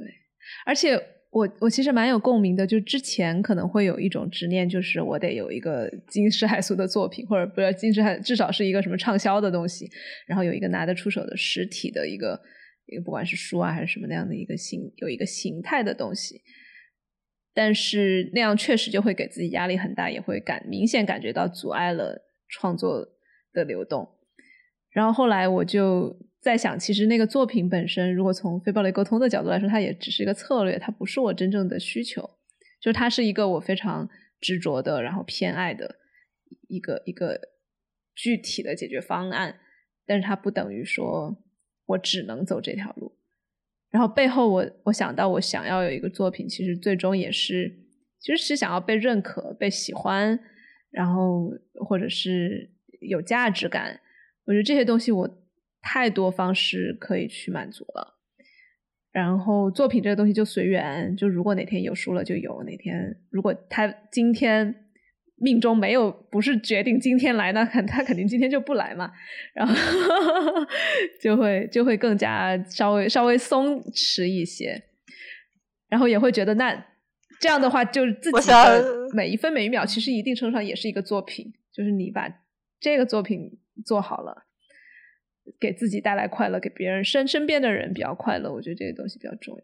[0.65, 0.93] 而且
[1.31, 9.89] 我我其实蛮有共鸣的，就之前可能会有一种执念，就是我得有一个 惊世骇俗的作品，或者不是惊世骇，至少是一个什么畅销的东西，
[10.27, 12.39] 然后有一个拿得出手的实体的一个
[12.85, 16.41] 一个不管是书啊还是什么那样的一个形有一个形态的东西，
[17.53, 23.07] 但是那样确实就会给自己压力很大，也会感明显感觉到阻碍了创作
[23.51, 24.07] 的流动。
[24.91, 26.15] 然后后来我就。
[26.43, 32.21] 在想，其实那个作品本身，如果从非暴力沟通的角度来说，它也只是一个策略，它不是我真正的需求。
[32.81, 34.09] 就是它是一个我非常
[34.41, 35.95] 执着的，然后偏爱的
[36.67, 37.39] 一个一个
[38.13, 39.55] 具体的解决方案。
[40.05, 41.41] 但是它不等于说
[41.85, 43.17] 我只能走这条路。
[43.89, 47.73] 然后背后，我我想到，我想要有一个作品，其实最终也是，
[48.19, 50.37] 其实是想要被认可、被喜欢，
[50.91, 51.49] 然后
[51.87, 52.69] 或者是
[52.99, 54.01] 有价值感。
[54.43, 55.39] 我觉得这些东西我。
[55.83, 58.15] 太多方式可以去满足了，
[59.11, 64.73] 然后作品这个东西就随缘，就如果哪天有书了就有，哪天如果他今天
[65.35, 69.11] 命中没有不是决定今天来，那肯他肯定今天就不来嘛，
[69.53, 69.75] 然后
[71.21, 74.81] 就会就会更加稍微稍微松弛一些，
[75.89, 76.73] 然后也会觉得那
[77.41, 82.29] 这样的话就是自己的每一分每一秒其实一定程度上也是一个作品，就是你把
[82.79, 84.42] 这个作品做好了。
[85.59, 89.61] 给自己带来快乐，给别人身身边的人比较快乐，我觉得这些东西比较重要。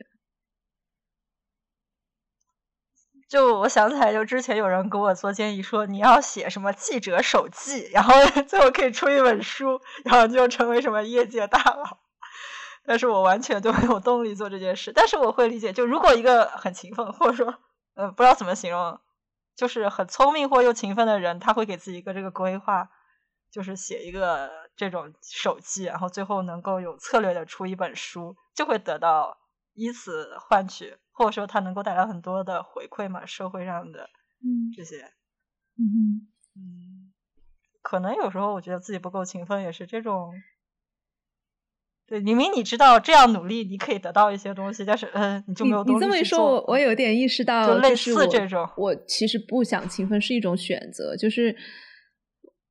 [3.30, 8.14] 就我想起来，就之前有人给我做建议说，你要写什么记者手记，然后
[8.48, 12.00] 最后可以出一本书，然后就成为什么业界大佬。
[12.86, 14.92] 但是我完全就没有动力做这件事。
[14.92, 17.54] 但是我会理解，就如果一个很勤奋，或者说，
[17.94, 19.00] 呃，不知道怎么形容，
[19.56, 22.90] 就是很聪明或又勤奋的人，他会给自己一个这个规划，
[23.52, 24.59] 就是写一个。
[24.80, 29.38] 这种手记，然后最后能够有策略的出一本书，就会得到
[29.74, 34.10] 以此换取，或者说它能够带来很多的回馈嘛，社会上的
[34.42, 35.04] 嗯这些，
[35.78, 37.12] 嗯嗯，
[37.82, 40.32] 可能有时候我觉得自己不够勤奋，也是这种，
[42.08, 51.54] 对，明明你知道这样努力你可以得到一些东西，但是嗯，你就没有你这么一说，我我有点意识到，就类似这种，我其实不想勤奋是一种选择，就是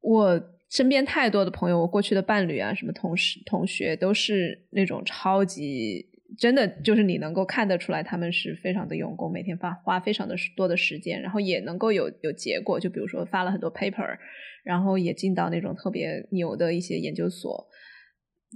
[0.00, 0.40] 我。
[0.70, 6.06] 身边太多的朋友，我过去的伴侣啊，什么同事、同学，都是那种超级
[6.38, 12.78] 真的，就是你能够看得出来，他们是非常的用功，每天发花非常的多的时间，然后也能够有有结果。
[12.78, 14.18] 就比如说发了很多 paper，
[14.62, 17.66] 然后也进到那种特别牛的一些研究所。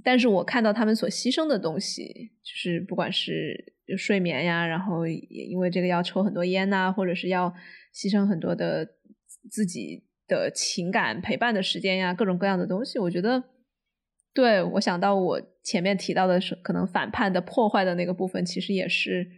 [0.03, 7.51] 但是我看到他们所牺牲的东西，就是不管是睡眠呀，然后也因为这个要抽很多烟呐，或者是要
[7.91, 8.87] 牺牲很多的
[9.49, 10.03] 自己。
[10.27, 13.43] 的情感陪伴的时间呀，各种各样的东西，我觉得，
[14.33, 19.31] 对我想到我前面提到的是可能反叛的破坏的那个部分，其实也是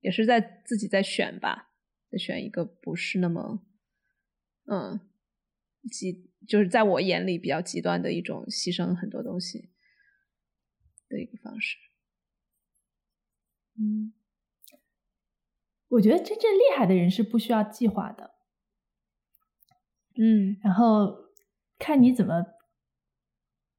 [0.00, 1.70] 也是在自己在选吧，
[2.10, 3.66] 在选一个不是那么
[4.70, 5.00] 嗯
[5.90, 9.70] 极，就是在我眼里比较极端的一种牺牲很多东西
[11.08, 11.76] 的一个方式。
[13.78, 14.12] 嗯，
[15.88, 18.39] 我觉得真正厉害的人是不需要计划的。
[20.22, 21.10] 嗯，然后
[21.78, 22.44] 看你怎么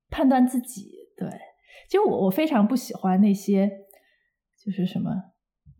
[0.09, 0.89] 判断自己。
[1.15, 1.29] 对，
[1.87, 3.69] 其实我我非常不喜欢那些
[4.65, 5.11] 就是什么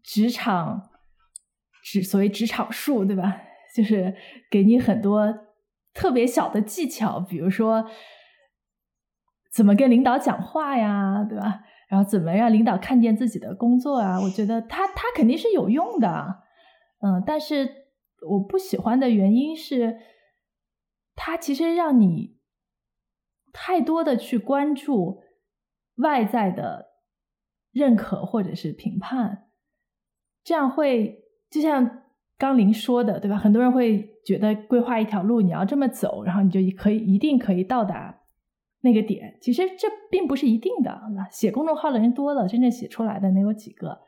[0.04, 0.92] 职场
[1.84, 3.42] 职所谓职场术，对吧？
[3.76, 4.16] 就是
[4.52, 5.36] 给你很多
[5.96, 7.90] 特别小的技巧，比如说
[9.52, 11.64] 怎么跟领导讲话呀，对吧？
[11.90, 14.22] 然后怎么让领导看见自己的工作啊？
[14.22, 16.44] 我觉得他他肯定是有用的，
[17.02, 17.68] 嗯，但是
[18.30, 19.98] 我不喜欢的原因是。
[21.16, 22.38] 它其实让你
[23.54, 25.22] 太多的去关注
[25.96, 26.88] 外在的
[27.72, 29.50] 认可或者是评判，
[30.44, 32.04] 这样会就像
[32.38, 33.38] 刚林说的，对吧？
[33.38, 38.22] 很多人会觉得规划一条路，你要这么走，然后你就可以一定可以到达
[38.80, 39.38] 那个点。
[39.42, 41.02] 其实这并不是一定的。
[41.30, 44.00] 写公众号的人多了，真正写出来的能有几个？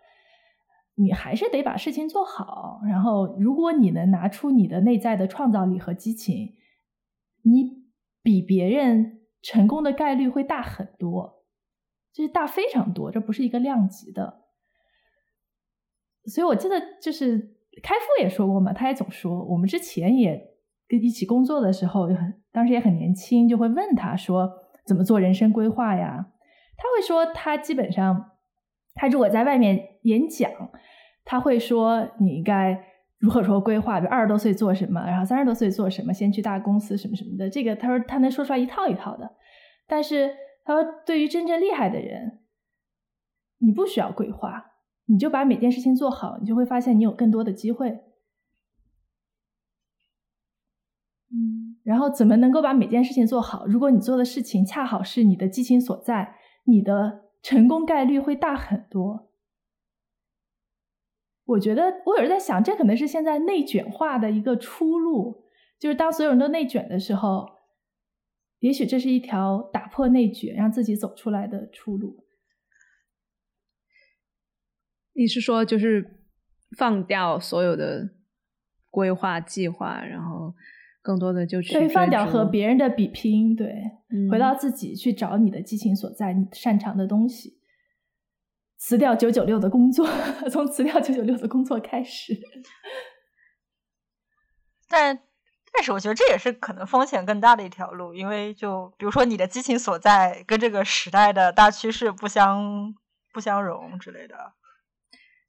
[0.95, 2.79] 你还是得把事情做好。
[2.87, 6.55] 然后，如果你能拿出你的内在的创造力和激情。
[7.43, 7.83] 你
[8.21, 11.43] 比别人成功的概率会大很多，
[12.11, 14.45] 就是大非常多，这不是一个量级的。
[16.25, 17.37] 所以我记得就是
[17.83, 20.55] 开复也说过嘛，他也总说，我们之前也
[20.87, 22.07] 跟一起工作的时候，
[22.51, 24.49] 当时也很年轻，就会问他说
[24.85, 26.31] 怎么做人生规划呀？
[26.77, 28.31] 他会说他基本上，
[28.95, 30.51] 他如果在外面演讲，
[31.25, 32.92] 他会说你应该。
[33.23, 34.01] 如何说规划？
[34.01, 37.49] 比如二十多岁做什么，然后三十多岁做什么，先去大公司什么什么的。
[37.49, 39.37] 这个他说他能说出来一套一套的。
[39.87, 40.35] 但是
[40.65, 42.41] 他说，对于真正厉害的人，
[43.59, 44.73] 你不需要规划，
[45.05, 48.01] 你就把每件事情做好，你就会发现你有更多的机会。
[51.31, 53.65] 嗯，然后怎么能够把每件事情做好？
[53.65, 56.35] 如果你做的事情恰好是你的激情所在，
[56.65, 59.29] 你的成功概率会大很多。
[61.45, 65.43] 我觉得我有时在想，这可能是现在内卷化的一个出路，
[65.77, 67.45] 就是当所有人都内卷的时候，
[68.59, 72.23] 也许这是一条打破内卷，让自己走出来的出路。
[75.13, 76.21] 你是说，就是
[76.77, 78.09] 放掉所有的
[78.89, 80.55] 规划计划，然后
[81.01, 83.67] 更多的就去对放掉和别人的比拼，对，
[84.09, 87.59] 嗯回到自己去找你的激情所在，你擅长的东西。
[88.85, 90.05] 辞掉九九六的工作，
[90.51, 92.37] 从辞掉九九六的工作开始。
[94.89, 95.17] 但
[95.71, 102.93] 但是我觉得这也是可能风险更大的一条路，因为就比如说你的激情所在跟这个时代的大趋势不相
[103.33, 104.35] 不相容之类的，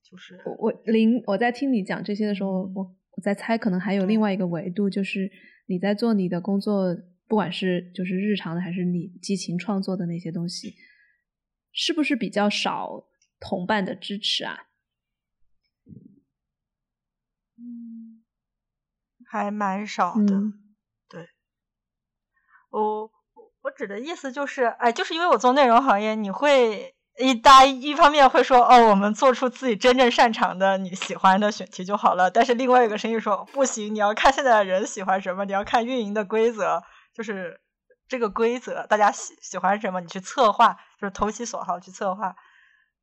[0.09, 2.85] 就是我我林我在听你讲这些的时候，我
[3.17, 5.29] 我在猜，可能还有另外一个维度，就是
[5.67, 6.97] 你在做你的工作，
[7.27, 10.77] 不管是就是日常的，还是你激情创作的那些东西，
[11.73, 13.09] 是不是比较少
[13.41, 14.67] 同伴的支持啊？
[17.57, 18.25] 嗯，
[19.27, 20.35] 还蛮少的。
[20.35, 20.61] 嗯
[22.71, 23.09] 我
[23.63, 32.29] 我指的意思就是，哎，就是因为我做内容行业，你会一大家一方面会说，哦，我们做出自己真正擅长的、你喜欢的选题就好了。
[32.33, 36.83] 但是另外一个声音说，不行，你要看现在的人喜欢什么，你要看运营的规则，
[37.15, 37.61] 就是
[38.09, 42.35] 这个规则，大家喜喜欢什么，你去策划，就是投其所好去策划。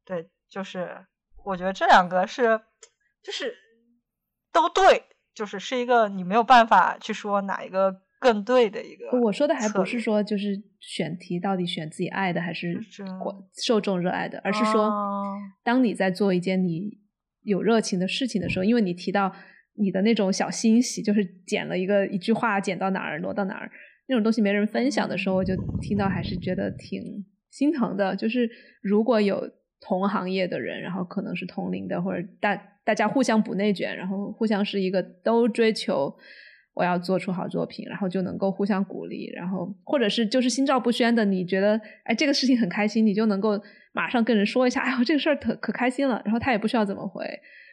[0.05, 1.05] 对，就是
[1.45, 2.59] 我觉得这两个是，
[3.23, 3.53] 就是
[4.51, 5.03] 都对，
[5.33, 9.17] 就是是一个你没有办法去说哪一个更对的一个。
[9.19, 16.99] 我说的还不是说就是选题到底选自己爱的还是是广受众热爱的，而是说哦当你在做一件你
[17.43, 19.33] 有热情的事情的时候，因为你提到
[19.75, 23.71] 你的那种小欣喜，就是剪了一个一句话剪到哪儿挪到哪儿
[24.07, 28.15] 那种东西没人分享的时候，我就听到还是觉得挺心疼的。
[28.15, 28.49] 就是
[28.81, 29.49] 如果有
[29.81, 32.55] 同行业的人，然后可能是同龄的，或者大
[32.85, 36.15] 大家互相不内卷，然后互相是一个都追求
[36.73, 43.59] 我要做出好作品，然后就能够互相鼓励，然后或者是就是心照不宣的，你觉得哎这个事情很开心，你就能够
[43.91, 47.25] 马上跟人说一下，哎呦这个事儿可可开心了，然后他也不需要怎么回。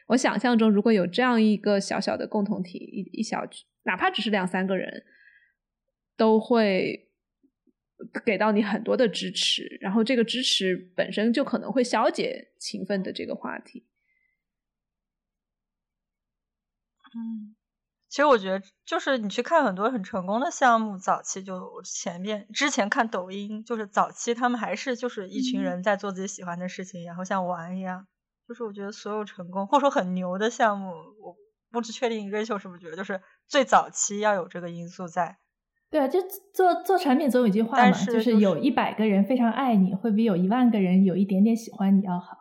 [0.07, 3.47] 我想象中如果有这样一个小小的共同体，一一小
[3.83, 5.03] 哪怕只是两三个人，
[6.17, 7.08] 都会
[8.25, 13.85] 给到你很多的支持，然后这个支持本身就可能会消解勤奋的这个话题。
[17.15, 17.55] 嗯，
[18.07, 28.07] 其实我觉得，就是你去看很多很成功的项目，早期就我前面之前看抖音，就是早期他们还是就是一群嗯人在做自己喜欢的事情，然后像玩一样。
[28.47, 31.35] 就是我觉得所有成功或者说很牛的项目，我
[31.71, 35.37] 不知确定 Rachel 是不是觉得，就是最早期要有这个因素在。
[35.91, 36.19] 对啊，就
[36.53, 42.37] 做做产品总有一句话嘛，但是就是就是有一百个人非常爱你，会比有一万个人有一点点喜欢你要好。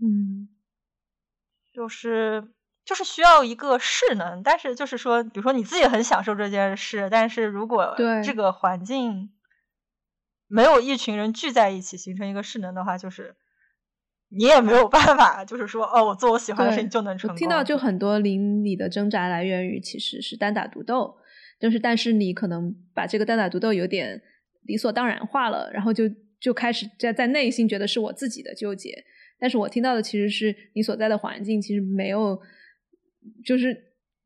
[0.00, 0.48] 嗯
[1.72, 2.52] 就是
[2.84, 9.30] 就是需要一个势能，但是就是说，比如说你自己很享受这件事，但是如果对这个环境
[10.46, 13.36] 没有一群人聚在一起形成一个势能的话，就是
[14.28, 17.34] 你也没有办法，就是说哦，我做我喜欢的事情就能成功。
[17.34, 21.18] 我听到就很多邻里的挣扎来源于其实是单打独斗，
[21.58, 24.20] 就是但是你可能把这个单打独斗有点
[24.62, 26.04] 理所当然化了，然后就
[26.40, 29.04] 就开始在在内心觉得是我自己的纠结。
[29.38, 32.40] 但是我听到的其实是你所在的环境其实没有，
[33.44, 33.76] 就是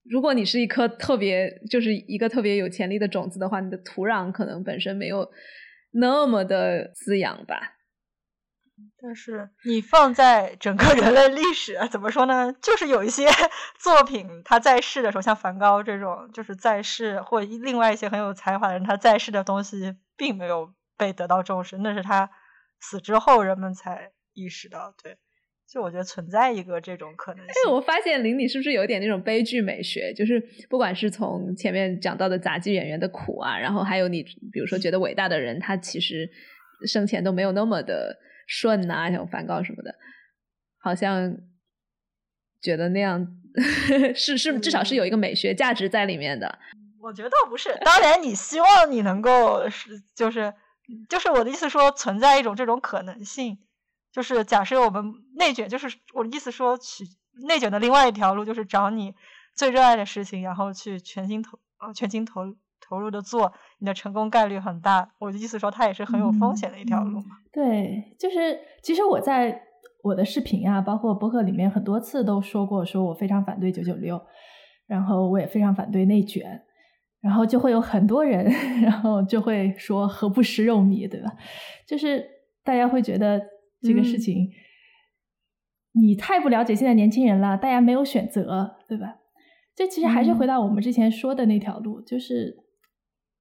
[0.04, 5.28] 如果你是一颗特别就是一个特别有潜力的种子的话，你的土壤可能本身没有
[5.92, 7.79] 那么的滋养吧。
[9.02, 12.54] 但是你放在整个人类历史，啊怎么说呢？
[12.60, 13.26] 就是有一些
[13.78, 22.30] 作品，他在世的时候，像梵高这种，就是在世或另外一些很有才华的人，他在世的东西并没有被得到重视，那是他
[22.80, 24.94] 死之后人们才意识到。
[25.02, 25.16] 对，
[25.72, 27.52] 就我觉得存在一个这种可能性。
[27.66, 30.12] 哎，我发现林你是不是有点那种悲剧美学？
[30.14, 36.30] 就是不管是从前面讲到的杂技演员的苦啊，然后还有你比如说觉得伟大的人，他其实
[36.86, 39.94] 生前都没有那么的顺呐、像梵高什么的，
[40.78, 41.36] 好像
[42.60, 43.26] 觉得那样
[44.14, 46.58] 是是至少是有一个美学价值在里面的。
[47.00, 50.52] 我觉得倒不是，当然你希望你能够是就是
[51.08, 53.58] 就是我的意思说存在一种这种可能性，
[54.12, 57.04] 就是假设我们内卷，就是我的意思说取
[57.46, 59.14] 内卷的另外一条路就是找你
[59.54, 65.10] 最热爱的事情，然后去全心投呃全心投投入的做，你的成功概率很大。
[65.18, 67.38] 我的意思说它也是很有风险的一条路嘛。
[67.52, 69.60] 对，就是其实我在
[70.04, 74.20] 我的视频啊，包括博客里面很多次都说过，说我非常反对九九六，
[74.86, 76.62] 然后我也非常反对内卷，
[77.20, 78.44] 然后就会有很多人，
[78.82, 81.32] 然后就会说何不食肉糜，对吧？
[81.86, 82.24] 就是
[82.62, 83.40] 大家会觉得
[83.82, 84.48] 这个事情，
[85.92, 89.16] 你太不了解现在年轻人了，大家没有选择，对吧？
[89.74, 92.54] 这其实还是回到我们之前说的那条路，就是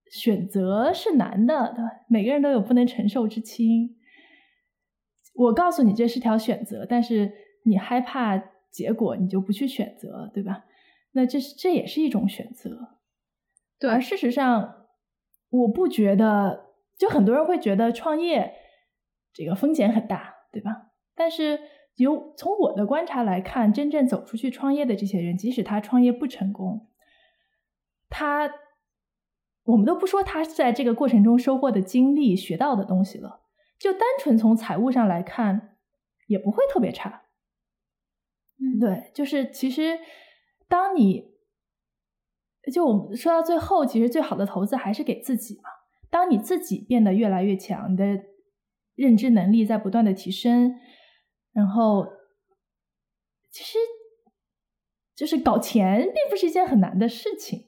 [0.09, 1.89] 选择是难的，对吧？
[2.09, 3.95] 每个人都有不能承受之轻。
[5.35, 7.31] 我告诉你这是条选择，但是
[7.65, 8.37] 你害怕
[8.71, 10.65] 结果，你就不去选择，对吧？
[11.11, 12.97] 那这是这也是一种选择。
[13.79, 14.87] 对，而事实上，
[15.49, 18.53] 我不觉得，就很多人会觉得创业
[19.33, 20.91] 这个风险很大，对吧？
[21.15, 21.59] 但是
[21.95, 26.89] 由从我的观察来看，真正走出去创业的这些人，即使他创业不成功，
[28.09, 28.51] 他
[29.69, 33.41] 我们都不说他在这个过程中收获的经历、学到的东西了。
[33.77, 35.77] 就单纯从财务上来看，
[36.27, 37.27] 也不会特别差。
[38.57, 39.99] 嗯，对，就是其实
[40.67, 41.35] 当你
[42.73, 45.69] 就我们说到最后，其实最好的投资还是给自己嘛。
[46.09, 48.05] 当你自己变得越来越强，你的
[48.95, 50.75] 认知能力在不断的提升，
[51.53, 52.05] 然后
[53.49, 53.77] 其实
[55.15, 57.67] 就是搞钱并不是一件很难的事情。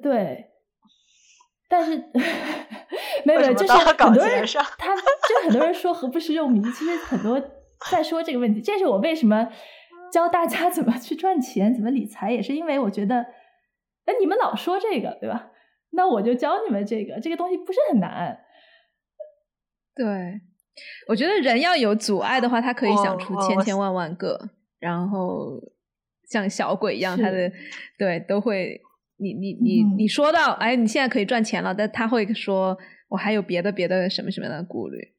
[0.00, 0.47] 对。
[1.68, 2.02] 但是
[3.24, 4.46] 没有，就是很多人
[4.78, 7.38] 他就很多人说何不食肉糜，其实很多
[7.90, 8.62] 在说这个问题。
[8.62, 9.50] 这是我为什么
[10.10, 13.16] 教大家怎么去赚钱、怎么理财，也是因为我觉得，
[14.06, 15.50] 哎你们老说这个，对吧？
[15.90, 18.38] 那我就教你们这个，这个东西不是很难。
[19.94, 20.40] 对，
[21.08, 24.38] 我觉得人要有阻碍的话，他可以想出千千万万个，
[24.78, 25.60] 然后
[26.30, 27.52] 像小鬼一样，他的
[27.98, 28.80] 对都会。
[29.18, 32.78] 你你你你说到哎，你现在可以赚钱了，但他会说
[33.08, 35.12] 我还有别的别的什么什么的顾虑，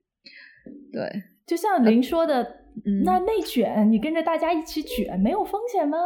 [0.93, 2.61] 对，就像您说的，
[3.03, 5.97] 那内卷，你跟着大家一起卷，没有风险吗？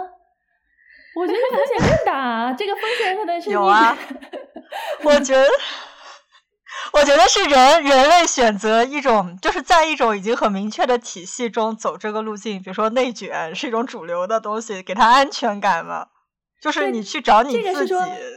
[1.16, 3.96] 我觉得 风险更大，这个风险可能是有啊。
[5.04, 5.46] 我觉得，
[6.94, 16.08] 我觉得是人人类选择一种，就是在一种已经很明确的体系中走这个路径，比如说内卷是一种主流的东西，给他安全感嘛。
[16.64, 17.94] 就是你去找你自己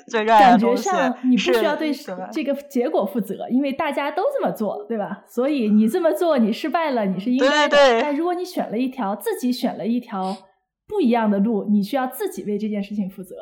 [0.09, 0.91] 最热爱的东西，
[1.23, 1.93] 你不需要对
[2.33, 5.23] 这个结果负责，因为大家都这么做，对吧？
[5.29, 7.77] 所以你这么做，你失败了，你是应该的。
[8.03, 10.37] 但如果你选了一条自己选了一条
[10.89, 13.37] 不一样的路，你需要自己为这件事情负责。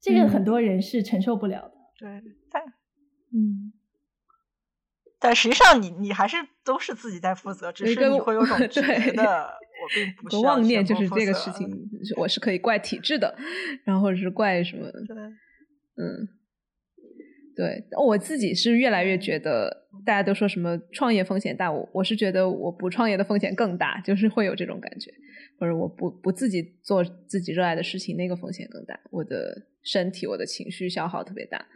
[0.00, 1.74] 这个很多人是承受不了的。
[1.98, 2.08] 对，
[2.50, 2.62] 但
[3.34, 3.74] 嗯，
[5.20, 8.80] 但实际上你你还是都是自己在负责，只是你会有种 觉
[9.12, 9.50] 得。
[9.82, 11.68] 我并不需要妄念，就是这个事情，
[12.16, 13.36] 我是可以怪体制的，
[13.84, 14.90] 然后或者是怪什么？
[14.90, 15.16] 对，
[15.96, 16.28] 嗯，
[17.54, 25.12] 对，我自己是越来越觉得，大家都说什么创业风险大，我我是觉得我不创业的风险更大，就是会有这种感觉，
[25.58, 31.66] 或者我不不自己做自己热爱的事情，那个风险更大，我的身体、我的情绪消耗特别大，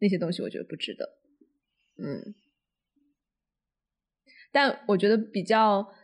[0.00, 1.08] 那些东西我觉得不值得。
[2.00, 2.34] 嗯，
[4.52, 5.94] 但我觉得比较。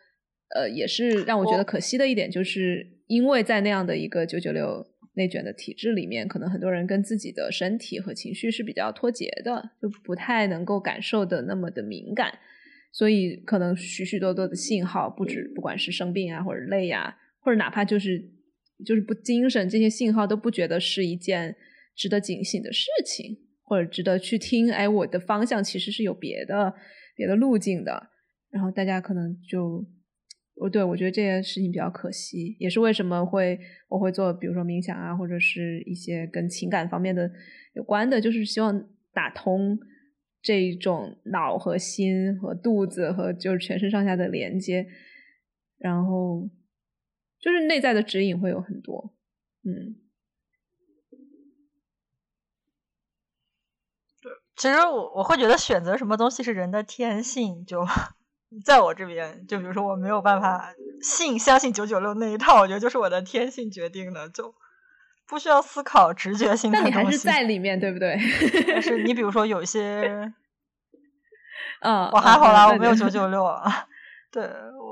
[0.54, 12.38] 呃，也是让我觉得可惜的一点，就是因为在那样的一个九九六内卷的体制里面，可能很多人跟自己的身体和情绪是比较脱节的，就不太能够感受的那么的敏感，
[12.92, 18.24] 所以可能许许多多的信号，不止不管是生病啊，或者累呀，或者哪怕就是
[18.86, 21.56] 就是不精神，这些信号都不觉得是一件
[21.96, 24.70] 值得警醒的事情，或者值得去听。
[24.70, 26.72] 哎，我的方向其实是有别的
[27.16, 28.10] 别的路径的，
[28.52, 29.84] 然后大家可能就。
[30.56, 33.58] 我对我觉得这件事情比较可惜，也是为什么会
[33.88, 37.28] 我会做，比如说冥想啊，或者是一些跟情感方面的
[37.74, 39.76] 有关的，就是希望打通
[40.40, 44.86] 这种脑和心和肚子和就是全身上下的连接，
[45.76, 46.48] 然后
[47.40, 49.12] 就是内在的指引会有很多，
[49.64, 49.96] 嗯，
[54.56, 57.84] 其实我我会觉得选择什么东西是人的天性，就。
[58.64, 60.72] 在我这边，就比如说我没有办法
[61.02, 64.54] 信相信九九六那一套，我觉得就是我的天性决定的，就
[65.26, 66.92] 不需要思考直觉性的东西。
[66.92, 68.16] 但你还是在里面，对不对？
[68.68, 70.32] 但是你比如说有一些，
[71.80, 73.44] 嗯，我还好啦，我没有九九六。
[74.30, 74.44] 对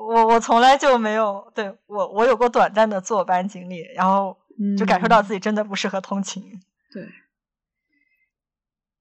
[0.08, 1.50] 我，我从来就没有。
[1.54, 4.38] 对我，我有过短暂的坐班经历，然后
[4.78, 6.60] 就感受到自己真的不适合通勤。
[6.92, 7.08] 对，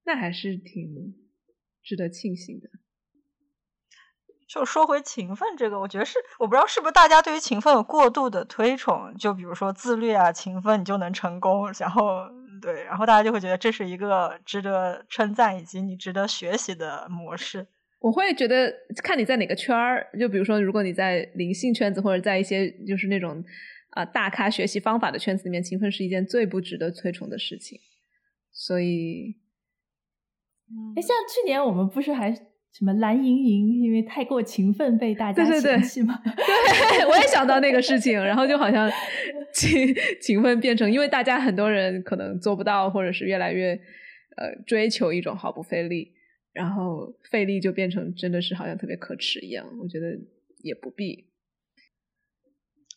[0.03, 1.14] 那还是挺
[1.84, 2.69] 值得庆幸的。
[4.52, 12.28] 就说回勤奋这个，我觉得是我不知道是不是大家对于勤奋有过度的推崇，就比如说自律啊，勤奋你就能成功，然后
[12.61, 17.65] 对，然后大家就会觉得这是一个值得称赞以及你值得学习的模式。
[17.99, 23.41] 我会觉得看你在哪个圈儿，就比如说，如果你在灵性圈子，或者在一些就是那种
[23.91, 27.80] 啊大咖学习方法的圈子里面，勤奋是一件最不值得推崇的事情。
[28.52, 29.38] 所以，
[30.98, 32.36] 哎，像去年我们不是还
[32.73, 36.19] 什么蓝莹莹，因为太过勤奋被大家嫌弃吗？
[36.23, 38.89] 对，我也想到那个事情，然后就好像
[39.53, 43.73] 勤勤奋变成，因为大家很多人可能做不到，或者是越来越
[44.38, 46.14] 呃追求一种毫不费力。
[46.53, 50.07] 然后费力就变成真的是好像特别可耻一样，我觉得
[50.64, 51.30] 也不必。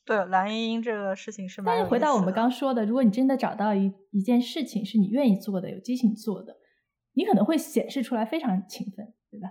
[0.04, 1.76] 对蓝盈莹这个事情是蛮。
[1.76, 6.56] 但是回到我们刚说的，如果你真的找到一一件事情是你愿意做的、有激情做的，
[7.12, 9.48] 你可能会显示出来非常勤奋，对吧？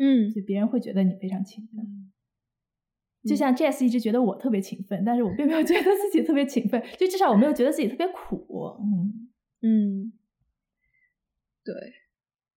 [0.00, 2.10] 嗯，就别人会觉得你非常勤奋。
[3.28, 8.46] 就像 Jess 一直觉得我特别勤奋，但是我并没有觉得自己特别勤奋，就至少我没有觉得自己特别苦。
[8.80, 9.28] 嗯
[9.60, 10.12] 嗯，
[11.62, 11.74] 对。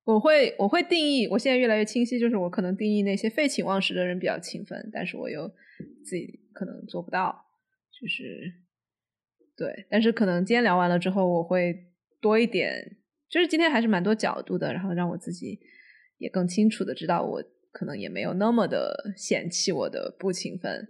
[0.06, 5.48] 我会我会定义，我现在越来越清晰，就是我可能定义那些废寝忘食的人比较勤奋，但是我又
[6.04, 7.46] 自己可能做不到，
[8.02, 8.54] 就是
[9.56, 9.86] 对。
[9.90, 11.88] 但是可能今天聊完了之后，我会
[12.20, 12.98] 多一点，
[13.30, 15.58] 就是今天还是蛮多角度的，然后让我自己
[16.18, 20.88] 也更清楚的知道，我可能也没有那么的嫌弃我的不勤奋，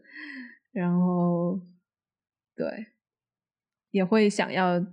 [0.72, 1.60] 然后
[2.56, 2.88] 对，
[3.91, 4.86] 也会想要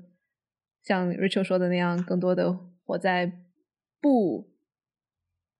[0.82, 2.52] 像 Rachel 说的那样，更多的
[2.84, 3.46] 活在。
[4.02, 4.50] 不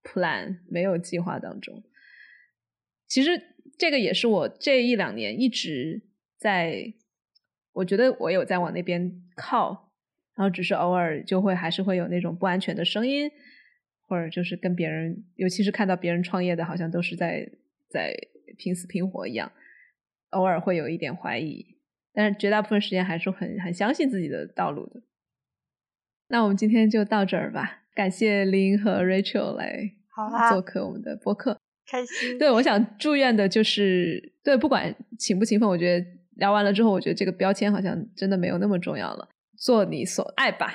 [0.01, 1.83] ，plan 没有计划当中，
[3.07, 3.39] 其实
[3.77, 6.95] 这个也是我这一两年一直在，
[7.73, 9.93] 我觉得我有在往那边靠，
[10.33, 13.29] 然后只是偶尔就会还是会有那种不安全的声音，
[14.11, 17.49] 或者就是跟别人，尤其是看到别人创业的，好像都是在
[17.87, 18.13] 在
[18.57, 19.49] 拼死拼活一样，
[20.31, 21.77] 偶尔会有一点怀疑，
[22.13, 25.01] 但是绝大部分时间还是很很相信自己的道路的。
[26.27, 27.83] 那我们今天就到这儿吧。
[27.95, 29.93] 感谢林和 Rachel 来
[30.51, 31.57] 做客我们的播客，
[31.89, 32.37] 开心。
[32.37, 36.05] 对，我想祝愿的就是，对，不管勤不勤奋，我觉得
[36.35, 39.29] 聊完了之后，我觉得这个标签好像真的没有那么重要了。
[39.55, 40.73] 做你所爱吧。